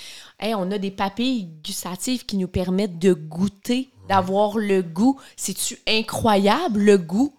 [0.41, 5.21] Hey, on a des papilles gustatives qui nous permettent de goûter, d'avoir le goût.
[5.37, 7.35] C'est-tu incroyable, le goût?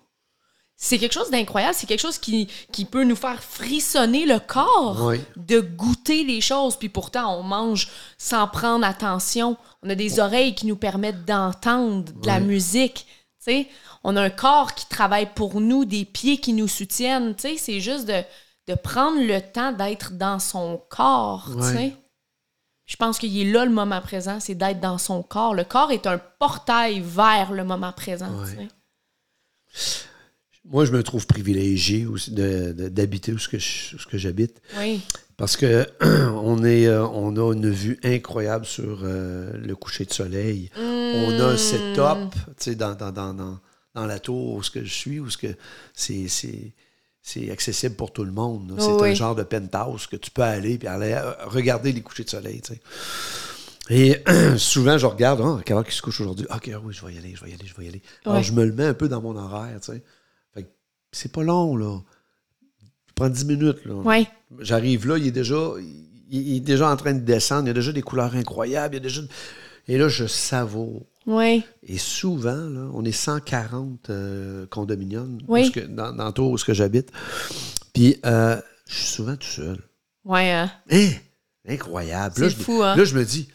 [0.79, 5.05] C'est quelque chose d'incroyable, c'est quelque chose qui, qui peut nous faire frissonner le corps
[5.05, 5.19] Oui.
[5.35, 7.87] de goûter les choses, puis pourtant on mange
[8.19, 9.57] sans prendre attention.
[9.81, 13.07] On a des oreilles qui nous permettent d'entendre de la musique.
[14.03, 17.33] On a un corps qui travaille pour nous, des pieds qui nous soutiennent.
[17.39, 18.21] C'est juste de,
[18.67, 21.49] de prendre le temps d'être dans son corps.
[22.85, 25.53] Je pense qu'il est là le moment présent, c'est d'être dans son corps.
[25.55, 28.29] Le corps est un portail vers le moment présent.
[30.69, 34.61] Moi, je me trouve privilégié aussi d'habiter où ce que je- où ce que j'habite.
[34.77, 35.01] Oui.
[35.37, 40.11] Parce que on, est, euh, on a une vue incroyable sur euh, le coucher de
[40.13, 40.69] soleil.
[40.75, 43.59] On a un setup tu sais, dans, dans, dans, dans,
[43.95, 45.47] dans la tour où ce que je suis, où ce que
[45.93, 46.73] c'est, c'est,
[47.21, 48.75] c'est accessible pour tout le monde.
[48.79, 49.11] C'est Oui.
[49.11, 52.29] un genre de penthouse que tu peux aller et aller euh, regarder les couchers de
[52.29, 52.61] soleil.
[52.61, 52.81] tu sais.
[53.89, 54.21] Et
[54.57, 56.45] souvent, je regarde, à quelle heure qu'il se couche aujourd'hui?
[56.53, 58.01] Ok, ah oui, je vais y aller, je vais y aller, je vais y aller.
[58.25, 59.79] Alors, je me le mets un peu dans mon horaire.
[59.79, 60.03] tu sais.
[61.17, 61.99] C'est pas long, là.
[63.15, 63.83] Prends 10 minutes.
[63.85, 63.95] Là.
[63.95, 64.27] Oui.
[64.59, 66.05] J'arrive là, il est déjà il,
[66.49, 68.97] il est déjà en train de descendre, il y a déjà des couleurs incroyables, il
[68.97, 69.21] y a déjà
[69.87, 71.05] et là je savoure.
[71.25, 71.63] Oui.
[71.83, 75.71] Et souvent là, on est 140 euh, condominiums Oui.
[75.71, 77.11] que- dans, dans tour où ce que j'habite.
[77.93, 79.79] Puis euh, je suis souvent tout seul.
[80.25, 80.71] Oui, hein?
[80.91, 81.09] Hein?
[81.67, 82.39] Incroyable.
[82.41, 82.95] Là, C'est je, fou, hein?
[82.95, 83.49] là, je me dis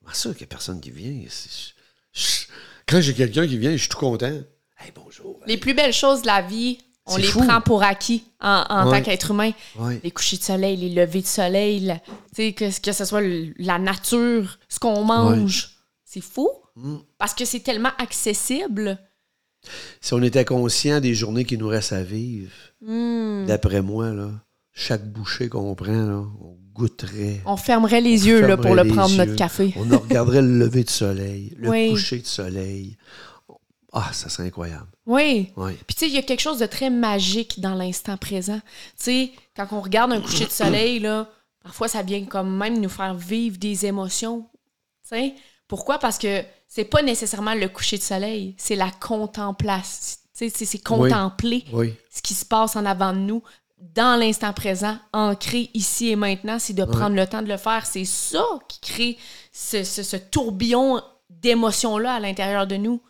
[0.00, 1.22] comment ça qu'il n'y a personne qui vient?
[1.28, 1.74] C'est-
[2.12, 2.46] je-
[2.86, 4.40] quand j'ai quelqu'un qui vient, je suis tout content.
[4.80, 5.38] Hey, bonjour.
[5.46, 7.40] Les plus belles choses de la vie, on les fou.
[7.44, 8.98] prend pour acquis en, en Ouais.
[8.98, 9.50] tant qu'être humain.
[9.78, 10.00] Ouais.
[10.02, 13.20] Les couchers de soleil, les levées de soleil, la- tu sais, que, que ce soit
[13.20, 15.70] le- la nature, ce qu'on mange.
[16.04, 16.48] C'est fou.
[16.76, 16.96] Mm.
[17.18, 18.98] Parce que c'est tellement accessible.
[20.00, 22.50] Si on était conscient des journées qui nous restent à vivre,
[22.82, 23.44] Hmm.
[23.44, 24.30] D'après moi, là,
[24.72, 27.42] chaque bouchée qu'on prend, là, on goûterait.
[27.44, 29.18] On fermerait les On yeux là, pour le prendre, yeux.
[29.18, 29.74] notre café.
[29.76, 31.90] On regarderait le lever de soleil, le Oui.
[31.90, 32.96] coucher de soleil.
[33.92, 34.86] Ah, ça serait incroyable.
[35.06, 35.52] Oui.
[35.56, 35.72] Oui.
[35.86, 38.60] Puis tu sais, il y a quelque chose de très magique dans l'instant présent.
[38.96, 41.28] Tu sais, quand on regarde un coucher de soleil, là,
[41.62, 44.48] parfois ça vient comme même nous faire vivre des émotions.
[45.02, 45.34] Tu sais,
[45.66, 45.98] pourquoi?
[45.98, 50.16] Parce que c'est pas nécessairement le coucher de soleil, c'est la contemplation.
[50.36, 51.92] Tu sais, c'est- contempler Oui.
[52.10, 53.42] ce qui se passe en avant de nous
[53.78, 57.86] dans l'instant présent, ancré ici et maintenant, c'est de prendre le temps de le faire.
[57.86, 59.18] C'est ça qui crée
[59.52, 63.00] ce, ce- ce tourbillon d'émotions-là à l'intérieur de nous.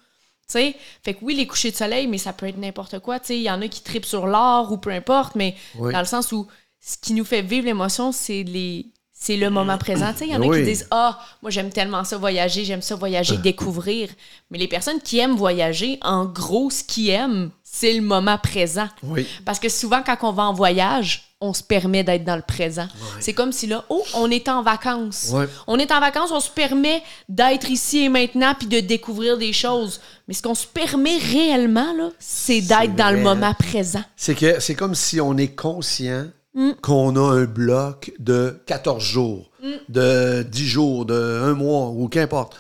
[0.51, 3.21] Tu sais, fait que oui, les couchers de soleil, mais ça peut être n'importe quoi.
[3.21, 5.93] Tu sais, il y en a qui tripent sur l'or ou peu importe, mais Oui.
[5.93, 6.47] dans le sens où
[6.81, 10.11] ce qui nous fait vivre l'émotion, c'est les c'est le moment présent.
[10.13, 10.59] Tu sais, il y en a Oui.
[10.61, 14.09] qui disent Ah, moi j'aime tellement ça voyager, j'aime ça voyager, découvrir.
[14.51, 18.89] Mais les personnes qui aiment voyager, en gros, ce qu'ils aiment, c'est le moment présent.
[19.03, 19.27] Oui.
[19.45, 22.87] Parce que souvent, quand on va en voyage, on se permet d'être dans le présent.
[23.19, 25.31] C'est comme si là, oh, on est en vacances.
[25.33, 25.47] Ouais.
[25.67, 29.53] On est en vacances, on se permet d'être ici et maintenant puis de découvrir des
[29.55, 30.01] choses.
[30.29, 34.03] Mais ce qu'on se permet réellement, là, c'est d'être dans le moment présent.
[34.17, 36.71] C'est que c'est comme si on est conscient Mm.
[36.83, 39.69] qu'on a un bloc de 14 jours, Mm.
[39.89, 42.57] de 10 jours, de un mois ou qu'importe.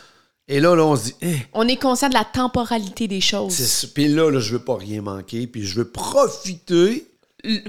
[0.47, 3.88] Et là, là, on se dit, Eh, On est conscient de la temporalité des choses.
[3.93, 7.10] Puis là, là, je veux pas rien manquer, puis je veux profiter,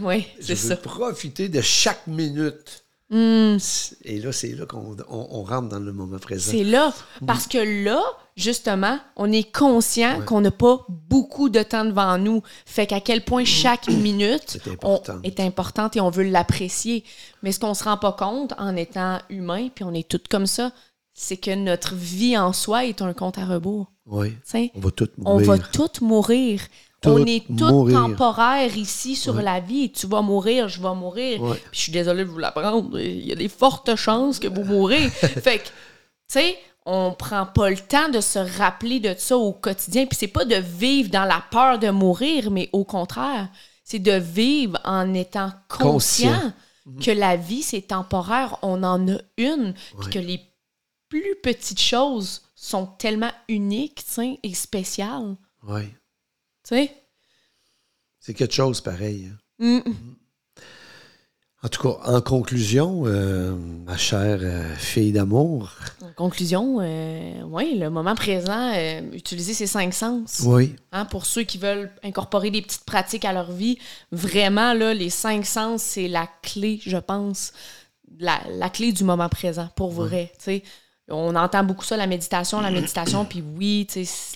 [0.02, 0.76] Oui, je c'est veux ça.
[0.78, 2.84] profiter de chaque minute.
[3.10, 3.58] Mm.
[4.06, 6.50] Et là, c'est là qu'on on- on rentre dans le moment présent.
[6.52, 6.94] C'est là.
[7.28, 8.02] Parce que là,
[8.38, 12.42] justement, on est conscient qu'on n'a pas beaucoup de temps devant nous.
[12.66, 17.04] Fait qu'à quel point chaque minute on- est importante et on veut l'apprécier.
[17.44, 20.48] Mais ce qu'on se rend pas compte en étant humain, puis on est toutes comme
[20.48, 20.72] ça,
[21.14, 23.92] c'est que notre vie en soi est un compte à rebours.
[24.06, 24.38] Oui.
[24.74, 25.48] On va tous on mourir.
[25.48, 26.62] va toutes mourir.
[27.06, 28.00] On est toutes mourir.
[28.02, 29.92] temporaires ici sur la vie.
[29.92, 31.42] Tu vas mourir, je vais mourir.
[31.42, 31.56] Ouais.
[31.56, 33.00] Puis je suis désolée de vous l'apprendre.
[33.00, 35.10] Il y a des fortes chances que vous mourrez.
[35.10, 35.72] fait que, tu
[36.28, 40.06] sais, on prend pas le temps de se rappeler de ça au quotidien.
[40.06, 43.50] Puis c'est pas de vivre dans la peur de mourir, mais au contraire,
[43.84, 46.32] c'est de vivre en étant conscient,
[46.86, 47.04] Conscient.
[47.04, 48.58] que la vie, c'est temporaire.
[48.62, 49.74] On en a une.
[50.02, 50.40] Puis que les
[51.10, 55.36] plus petites choses sont tellement uniques, tu sais, et spéciales.
[55.68, 55.82] Oui.
[56.72, 56.90] Sais?
[58.20, 59.30] C'est quelque chose pareil.
[59.60, 59.82] hein.
[59.86, 59.92] Mm.
[61.64, 67.78] En tout cas, en conclusion, euh, ma chère euh, fille d'amour, En conclusion, euh, oui,
[67.78, 68.74] le moment présent,
[69.14, 70.42] utiliser ses cinq sens.
[70.46, 73.78] oui, Hein, pour ceux qui veulent incorporer des petites pratiques à leur vie,
[74.12, 77.54] vraiment, là, les cinq sens, c'est la clé, je pense,
[78.18, 80.32] la, la clé du moment présent, pour vrai.
[80.40, 80.64] tu sais.
[81.10, 83.88] On entend beaucoup ça, la méditation, la méditation, puis oui,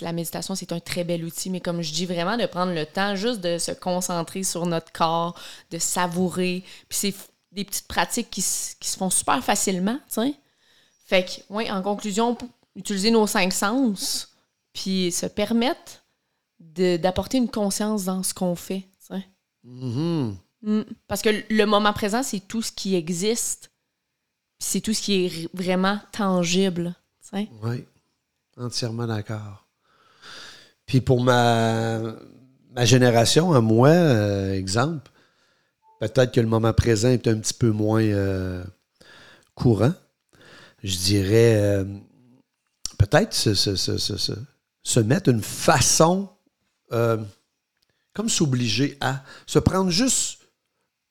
[0.02, 2.84] la méditation, c'est un très bel outil, mais comme je dis vraiment, de prendre le
[2.84, 5.38] temps juste de se concentrer sur notre corps,
[5.70, 7.14] de savourer, puis c'est
[7.52, 9.98] des petites pratiques qui, se font super facilement.
[11.06, 12.36] Fait que, oui, en conclusion,
[12.74, 14.34] utiliser nos cinq sens,
[14.74, 16.04] puis se permettre
[16.60, 18.86] de- d'apporter une conscience dans ce qu'on fait.
[19.64, 20.36] Mhm.
[20.62, 20.82] Mm.
[21.06, 23.70] Parce que le moment présent, c'est tout ce qui existe.
[24.58, 26.94] C'est tout ce qui est vraiment tangible.
[27.62, 27.84] oui,
[28.56, 29.66] entièrement d'accord.
[30.86, 32.14] Puis pour ma,
[32.82, 35.10] génération, à moi, euh, exemple,
[36.00, 38.64] peut-être que le moment présent est un petit peu moins euh,
[39.54, 39.92] courant.
[40.82, 41.84] Je dirais euh,
[42.98, 46.30] peut-être se, mettre une façon,
[46.88, 50.38] comme s'obliger à se prendre juste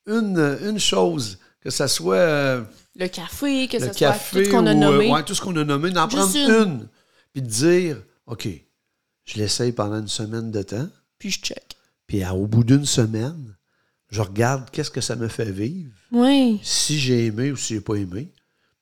[0.08, 2.66] une, une chose, que ça soit
[2.98, 5.12] Le café, que le ce café soit tout ce qu'on a ou, euh, nommé.
[5.12, 6.50] ouais, tout ce qu'on a nommé, d'en prendre une.
[6.50, 6.88] une.
[7.34, 8.48] Puis de dire, OK,
[9.26, 10.88] je l'essaye pendant une semaine de temps,
[11.20, 11.76] Puis je check.
[12.08, 13.56] puis à- au bout d'une semaine,
[14.10, 16.60] je regarde qu'est-ce que ça me fait vivre, Oui.
[16.64, 18.32] si j'ai aimé ou si j'ai pas aimé.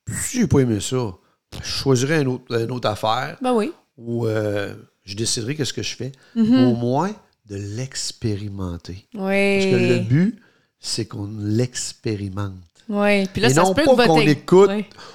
[0.04, 1.12] Puis si j'ai pas aimé ça,
[1.60, 3.72] je choisirai une autre, une autre affaire Ben oui.
[3.96, 4.74] ou euh,
[5.04, 6.12] je déciderai qu'est-ce que je fais.
[6.36, 6.64] Mm-hmm.
[6.66, 7.14] Au moins,
[7.46, 9.06] de l'expérimenter.
[9.14, 9.58] Oui.
[9.60, 10.38] Parce que le but,
[10.78, 12.52] c'est qu'on l'expérimente.
[12.88, 13.26] Oui.
[13.28, 14.70] Puis là, Et ça non se peut pas qu'on écoute.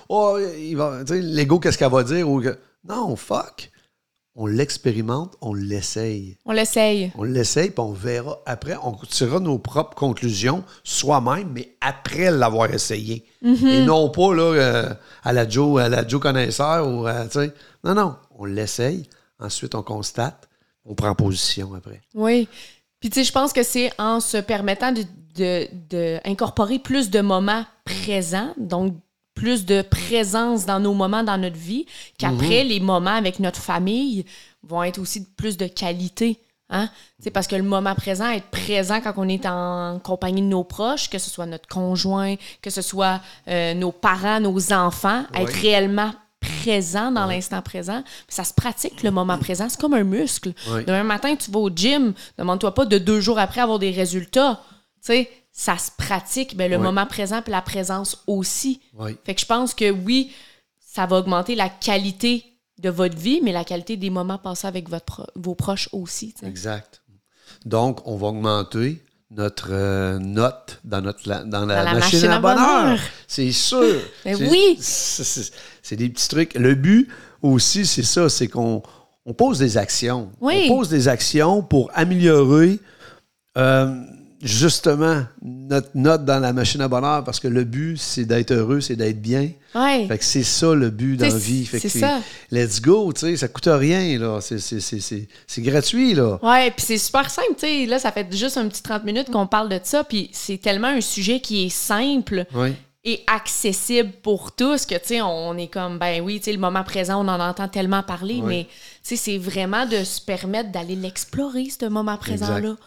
[0.08, 2.30] Oh, il va, tu sais, l'ego, qu'est-ce qu'elle va dire?
[2.30, 3.72] Ou que- non, fuck.
[4.36, 6.38] On l'expérimente, on l'essaye.
[6.46, 7.12] On l'essaye.
[7.18, 8.76] On l'essaye, puis on verra après.
[8.84, 13.26] On tirera nos propres conclusions soi-même, mais après l'avoir essayé.
[13.44, 13.68] Mm-hmm.
[13.68, 16.88] Et non pas là, euh, à, la Joe, à la Joe connaisseur.
[16.88, 17.54] Ou, euh, tu sais.
[17.84, 18.16] non, non.
[18.38, 19.10] On l'essaye.
[19.40, 20.48] Ensuite, on constate.
[20.86, 22.02] On prend position après.
[22.16, 22.48] Oui.
[23.00, 25.04] Puis, tu sais, je pense que c'est en se permettant de,
[25.36, 28.94] de- de incorporer plus de moments présents, donc
[29.36, 31.86] plus de présence dans nos moments dans notre vie,
[32.18, 34.26] qu'après, les moments avec notre famille
[34.64, 36.40] vont être aussi de plus de qualité.
[36.70, 36.88] Hein?
[37.18, 40.48] Tu sais, parce que le moment présent, être présent quand on est en compagnie de
[40.48, 45.24] nos proches, que ce soit notre conjoint, que ce soit euh, nos parents, nos enfants,
[45.34, 49.68] être réellement présent dans l'instant présent, ça se pratique le moment présent.
[49.70, 50.54] C'est comme un muscle.
[50.72, 50.84] Ouais.
[50.84, 54.62] Demain matin, tu vas au gym, demande-toi pas de deux jours après avoir des résultats.
[55.02, 56.84] Tu sais, ça se pratique, ben, le Ouais.
[56.84, 58.82] moment présent puis la présence aussi.
[59.26, 60.32] Fait que je pense que oui,
[60.80, 62.46] ça va augmenter la qualité
[62.80, 66.34] de votre vie, mais la qualité des moments passés avec votre pro- vos proches aussi.
[66.44, 67.02] Exact.
[67.66, 72.20] Donc, on va augmenter notre euh, note dans, notre, la- dans, la, Dans la machine,
[72.20, 72.58] machine à bonheur.
[72.84, 73.00] bonheur.
[73.28, 74.02] C'est sûr.
[74.26, 74.78] Mais oui.
[74.80, 76.54] C'est des petits trucs.
[76.56, 77.08] Le but
[77.42, 78.82] aussi, c'est ça, c'est qu'on
[79.26, 80.32] on pose des actions.
[80.42, 80.68] Oui.
[80.70, 82.80] On pose des actions pour améliorer
[83.58, 83.94] euh,
[84.42, 88.80] justement notre note dans la machine à bonheur parce que le but, c'est d'être heureux,
[88.82, 89.52] c'est d'être bien.
[89.76, 90.08] Ouais.
[90.08, 91.66] Fait que c'est ça le but dans la vie.
[91.66, 92.20] Fait que c'est ça.
[92.52, 94.40] Let's go, tu sais, ça coûte rien, là.
[94.42, 96.40] C'est- c'est- c'est- C'est gratuit, là.
[96.42, 97.86] Ouais, puis c'est super simple, tu sais.
[97.86, 100.88] Là, ça fait juste un petit 30 minutes qu'on parle de ça, puis c'est tellement
[100.88, 102.46] un sujet qui est simple
[103.04, 106.60] et accessible pour tous que, tu sais, on est comme, ben oui, tu sais, le
[106.60, 108.70] moment présent, on en entend tellement parler, mais, tu
[109.04, 112.76] sais, c'est vraiment de se permettre d'aller l'explorer, ce moment présent-là.
[112.78, 112.84] Tu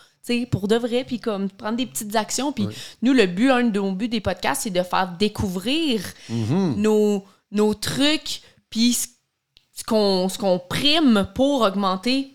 [0.50, 2.52] pour de vrai, puis comme prendre des petites actions.
[2.52, 2.68] Puis
[3.02, 7.74] nous, le but, un de nos buts des podcasts, c'est de faire découvrir nos, nos
[7.74, 12.34] trucs, puis ce qu'on ce qu'on prime pour augmenter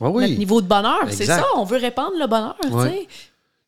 [0.00, 0.22] oui.
[0.22, 1.06] notre niveau de bonheur.
[1.10, 2.56] C'est ça, on veut répandre le bonheur.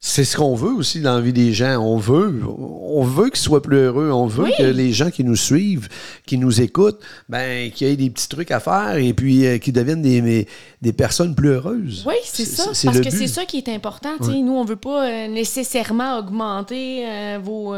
[0.00, 1.76] C'est ce qu'on veut aussi dans la vie des gens.
[1.78, 4.12] On veut, on veut qu'ils soient plus heureux.
[4.12, 4.52] On veut Oui.
[4.56, 5.88] que les gens qui nous suivent,
[6.24, 9.58] qui nous écoutent, ben, qu'il y ait des petits trucs à faire et puis euh,
[9.58, 10.46] qu'ils deviennent des,
[10.82, 12.04] des personnes plus heureuses.
[12.06, 12.66] Oui, c'est ça.
[12.66, 14.10] Parce le que c'est ça qui est important.
[14.20, 17.74] Nous, on veut pas euh, nécessairement augmenter euh, vos,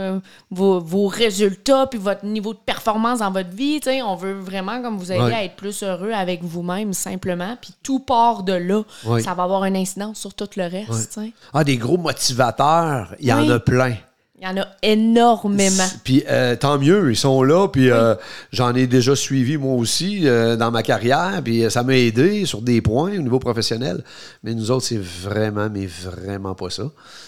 [0.50, 3.80] vos, vos résultats puis votre niveau de performance dans votre vie.
[4.04, 5.32] On veut vraiment, comme vous aider Ouais.
[5.34, 7.56] à être plus heureux avec vous-même, simplement.
[7.62, 8.82] Puis tout part de là.
[9.22, 11.18] Ça va avoir une incidence sur tout le reste.
[11.54, 13.94] Ah, des gros motivateurs, il y en a plein.
[14.42, 15.84] Il y en a énormément.
[16.02, 17.68] Puis euh, tant mieux, ils sont là.
[17.68, 18.14] Puis euh,
[18.52, 21.42] j'en ai déjà suivi moi aussi euh, dans ma carrière.
[21.44, 24.02] Puis ça m'a aidé sur des points au niveau professionnel.
[24.42, 26.84] Mais nous autres, c'est vraiment, mais vraiment pas ça.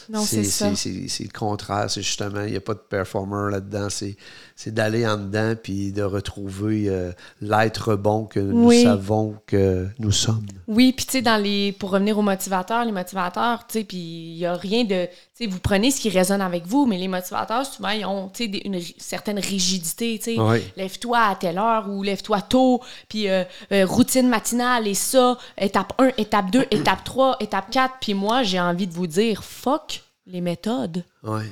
[0.09, 0.75] Non, c'est ça.
[0.75, 1.91] C'est c'est le contraire.
[1.91, 3.89] C'est justement, il n'y a pas de performer là-dedans.
[3.91, 4.17] C'est
[4.63, 8.85] c'est d'aller en dedans puis de retrouver euh, l'être bon que nous Oui.
[8.85, 10.47] savons que nous sommes.
[10.69, 11.73] Oui, puis tu sais, dans les.
[11.73, 15.07] Pour revenir aux motivateurs, les motivateurs, tu sais, puis il n'y a rien de.
[15.07, 18.29] Tu sais, vous prenez ce qui résonne avec vous, mais les motivateurs, souvent, ils ont,
[18.29, 20.41] tu sais, une certaine rigidité, tu sais.
[20.41, 20.59] Oui.
[20.77, 25.93] Lève-toi à telle heure ou lève-toi tôt, puis euh, euh, routine matinale et ça, étape
[25.99, 27.95] 1, étape 2, étape 3, étape 4.
[28.01, 31.05] Puis moi, j'ai envie de vous dire, fuck les méthodes.
[31.25, 31.43] Ouais.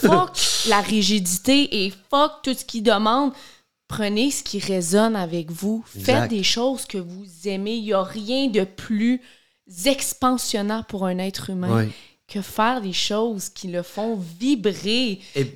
[0.00, 3.32] Fuck la rigidité et fuck tout ce qui demande.
[3.88, 5.84] Prenez ce qui résonne avec vous.
[5.94, 6.20] Exact.
[6.20, 7.74] Faites des choses que vous aimez.
[7.74, 9.20] Il n'y a rien de plus
[9.84, 11.88] expansionnant pour un être humain
[12.26, 15.20] que faire des choses qui le font vibrer.
[15.34, 15.54] Et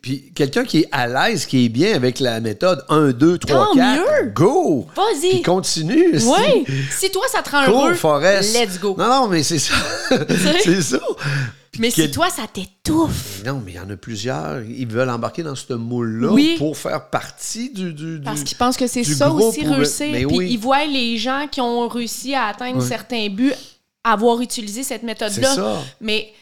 [0.00, 3.66] puis quelqu'un qui est à l'aise, qui est bien avec la méthode 1, 2, 3,
[3.66, 4.30] Tant 4, mieux.
[4.30, 4.86] go!
[4.94, 5.30] Vas-y.
[5.30, 6.12] Puis continue.
[6.18, 6.64] Oui.
[6.90, 8.54] Si toi, ça te rend Cool, heureux, Forrest.
[8.54, 8.94] let's go.
[8.96, 9.74] Non, non, mais c'est ça.
[10.62, 11.00] c'est ça.
[11.72, 13.42] Puis Mais si toi, ça t'étouffe.
[13.44, 14.62] Non, mais il y en a plusieurs.
[14.62, 16.54] Ils veulent embarquer dans ce moule-là Oui.
[16.58, 17.92] pour faire partie du.
[17.92, 20.06] du, du- Parce qu'ils pensent que c'est ça aussi pour- réussir.
[20.12, 20.48] Mais Puis oui.
[20.52, 23.52] ils voient les gens qui ont réussi à atteindre certains buts
[24.04, 25.54] avoir utilisé cette méthode-là.
[25.54, 25.82] ça.
[26.00, 26.32] Mais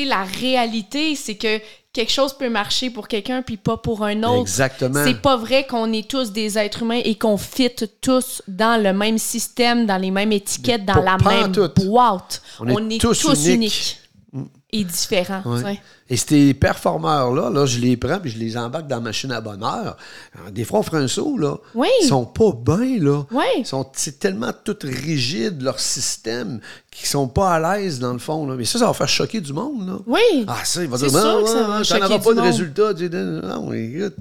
[0.00, 1.60] sais, la réalité, c'est que
[1.92, 4.40] quelque chose peut marcher pour quelqu'un puis pas pour un autre.
[4.42, 5.04] Exactement.
[5.04, 8.92] C'est pas vrai qu'on est tous des êtres humains et qu'on fit tous dans le
[8.92, 11.68] même système, dans les mêmes étiquettes, dans Pas- la pas même tout.
[11.84, 12.42] boîte.
[12.60, 13.46] On est tous uniques.
[13.54, 13.98] uniques
[15.44, 15.58] Ouais.
[15.58, 15.80] tu sais.
[16.08, 19.40] Et ces performeurs-là, là, je les prends puis je les embarque dans la machine à
[19.40, 19.96] bonheur.
[20.34, 21.56] Alors, Des fois, on ferait un saut, là.
[21.74, 21.88] Oui.
[22.02, 23.24] Ils sont pas bien, là.
[23.30, 23.44] Oui.
[23.58, 28.18] Ils sont, c'est tellement tout rigide, leur système, qu'ils sont pas à l'aise, dans le
[28.18, 28.46] fond.
[28.46, 28.54] Là.
[28.56, 29.98] Mais ça, ça va faire choquer du monde, là.
[30.06, 30.44] Oui.
[30.46, 32.92] Ah, ça, il va dire, non, non, non, pas de résultat.
[32.92, 34.16] Non, écoute,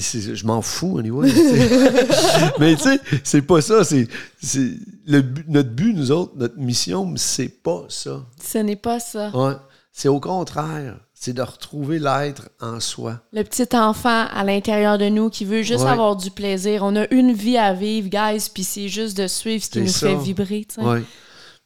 [0.00, 1.30] je m'en fous, anyway.
[2.58, 3.84] mais tu sais, c'est pas ça.
[3.84, 4.08] C'est,
[4.42, 4.70] c'est
[5.06, 8.24] le but- notre but, nous autres, notre mission, c'est pas ça.
[8.42, 9.30] Ce n'est pas ça.
[9.36, 9.54] Ouais.
[9.92, 10.98] C'est au contraire.
[11.18, 13.20] C'est de retrouver l'être en soi.
[13.32, 15.90] Le petit enfant à l'intérieur de nous qui veut juste Ouais.
[15.90, 16.82] avoir du plaisir.
[16.84, 19.88] On a une vie à vivre, guys, puis c'est juste de suivre ce qui nous
[19.88, 20.08] ça.
[20.10, 20.66] fait vibrer.
[20.76, 21.02] Ouais.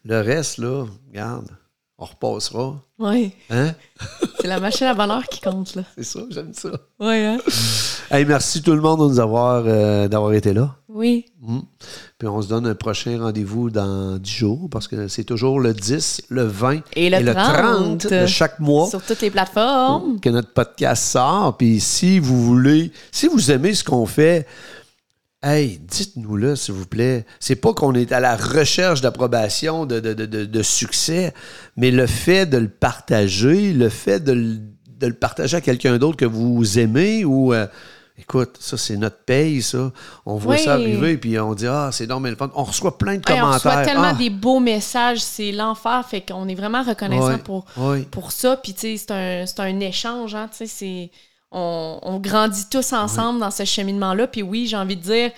[0.04, 1.48] Le reste, là, regarde,
[2.00, 2.76] on repassera.
[2.98, 3.32] Ouais.
[3.50, 3.74] Hein?
[4.40, 5.82] C'est la machine à bonheur qui compte, là.
[5.96, 6.70] C'est ça, j'aime ça.
[6.98, 7.38] Ouais, hein?
[8.12, 10.74] Hey, merci tout le monde de nous avoir, euh, d'avoir été là.
[10.88, 11.26] Oui.
[11.42, 11.60] Mm.
[12.18, 15.72] Puis on se donne un prochain rendez-vous dans 10 jours parce que c'est toujours le
[15.72, 18.08] 10, le 20 Et le 30.
[18.08, 20.18] de chaque mois Sur toutes les plateformes.
[20.18, 21.56] que notre podcast sort.
[21.56, 24.44] Puis si vous voulez, si vous aimez ce qu'on fait,
[25.42, 27.24] hey, dites-nous-le, s'il vous plaît.
[27.38, 31.32] C'est pas qu'on est à la recherche d'approbation, de, de, de, de- succès,
[31.76, 34.58] mais le fait de le partager, le fait de le,
[34.98, 37.52] de le partager à quelqu'un d'autre que vous aimez ou.
[37.54, 37.66] euh,
[38.18, 39.92] Écoute, ça, c'est notre paye, ça.
[40.26, 40.60] On voit Oui.
[40.62, 42.36] ça arriver, puis on dit, ah, c'est normal.
[42.54, 43.54] On reçoit plein de Hey, on commentaires.
[43.72, 46.04] reçoit tellement Ah, des beaux messages, c'est l'enfer.
[46.06, 47.64] Fait qu'on est vraiment reconnaissant pour,
[48.10, 48.58] pour ça.
[48.58, 51.10] Puis, tu sais, c'est un, c'est un échange, hein, tu sais, c'est...
[51.52, 54.26] On, on grandit tous ensemble dans ce cheminement-là.
[54.26, 55.30] Puis oui, j'ai envie de dire,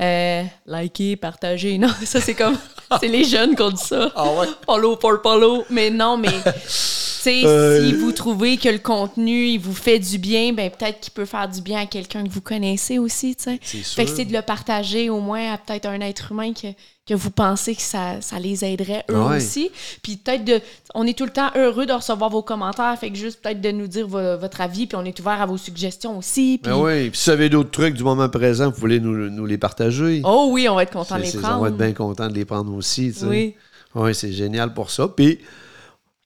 [0.00, 1.78] euh, liker, partager.
[1.78, 2.56] Non, ça, c'est comme...
[3.00, 4.10] c'est les jeunes qui ont dit ça.
[4.14, 4.46] Ah ouais?
[4.64, 5.64] Follow follow.
[5.70, 6.30] Mais non, mais
[6.66, 11.00] sais, Euh, si vous trouvez que le contenu, il vous fait du bien, ben peut-être
[11.00, 13.58] qu'il peut faire du bien à quelqu'un que vous connaissez aussi, tu sais.
[13.60, 16.68] Fait que c'est de le partager au moins à peut-être un être humain que,
[17.08, 19.36] que vous pensez que ça, ça les aiderait eux Ouais.
[19.38, 19.70] aussi.
[20.02, 20.60] Puis peut-être de...
[20.94, 23.70] On est tout le temps heureux de recevoir vos commentaires, fait que juste peut-être de
[23.70, 26.60] nous dire vo- votre avis, puis on est ouvert à vos suggestions aussi.
[26.62, 26.70] Puis...
[26.70, 29.46] Ben oui, puis si vous avez d'autres trucs du moment présent, vous voulez nous, nous
[29.46, 30.20] les partager.
[30.24, 31.58] Oh oui, on va être content de les prendre.
[31.58, 33.12] On va être bien content de les prendre aussi.
[33.12, 33.26] tu sais.
[33.26, 33.54] Oui.
[33.94, 35.08] Oui, c'est génial pour ça.
[35.08, 35.38] Puis,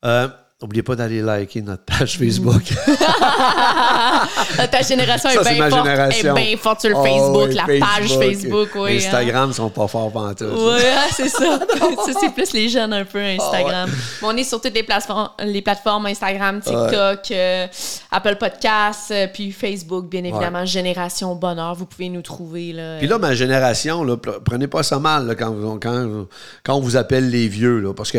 [0.05, 0.29] euh,
[0.63, 2.63] n'oubliez pas d'aller liker notre page Facebook.
[4.59, 6.37] Ah, Ta génération Ça, est bien forte, génération.
[6.37, 8.93] est bien forte sur le Oh, Facebook, oui, la page Facebook, oui.
[8.93, 8.97] hein.
[8.97, 10.49] Instagram, ils sont pas forts pantoute.
[10.53, 11.59] Oui, ah, c'est ça.
[12.07, 13.91] ça, c'est plus les jeunes un peu, Instagram.
[13.91, 17.67] Mais on est sur toutes les plateformes, les plateformes Instagram, TikTok, euh,
[18.11, 20.65] Apple Podcasts, euh, puis Facebook, bien évidemment.
[20.65, 22.73] Génération Bonheur, vous pouvez nous trouver.
[22.73, 26.27] Là, Puis là, ma génération, là, prenez pas ça mal là, quand, quand,
[26.65, 28.19] quand on vous appelle les vieux, là, parce que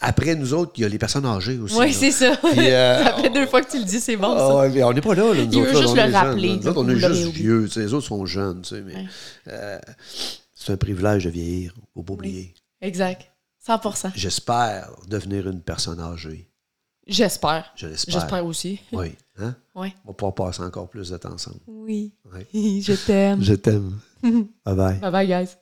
[0.00, 1.71] après nous autres, il y a les personnes âgées aussi.
[1.78, 2.36] Oui, c'est ça.
[2.36, 4.68] Puis, euh, ça fait deux fois que tu le dis, c'est bon, Ah ça.
[4.68, 6.56] mais on n'est pas là, là, nous Il autres, juste on le jeunes, rappeler.
[6.56, 7.64] Nous autres, on est juste vieux.
[7.66, 9.06] tu sais, Les autres sont jeunes, tu sais, mais
[9.48, 9.78] euh,
[10.54, 12.54] c'est un privilège de vieillir, faut pas oublier.
[12.80, 13.28] Exact.
[13.64, 16.48] 100 J'espère devenir une personne âgée.
[17.06, 17.72] J'espère.
[17.76, 18.14] Je l'espère.
[18.20, 18.80] J'espère aussi.
[18.92, 19.14] Oui.
[19.38, 19.54] Hein?
[19.74, 19.92] Oui.
[20.04, 21.60] On va pouvoir passer encore plus de temps ensemble.
[21.66, 22.12] Oui.
[22.32, 22.46] Ouais.
[22.80, 23.42] Je t'aime.
[23.42, 23.98] Je t'aime.
[24.22, 24.98] bye bye.
[24.98, 25.56] Bye bye, guys.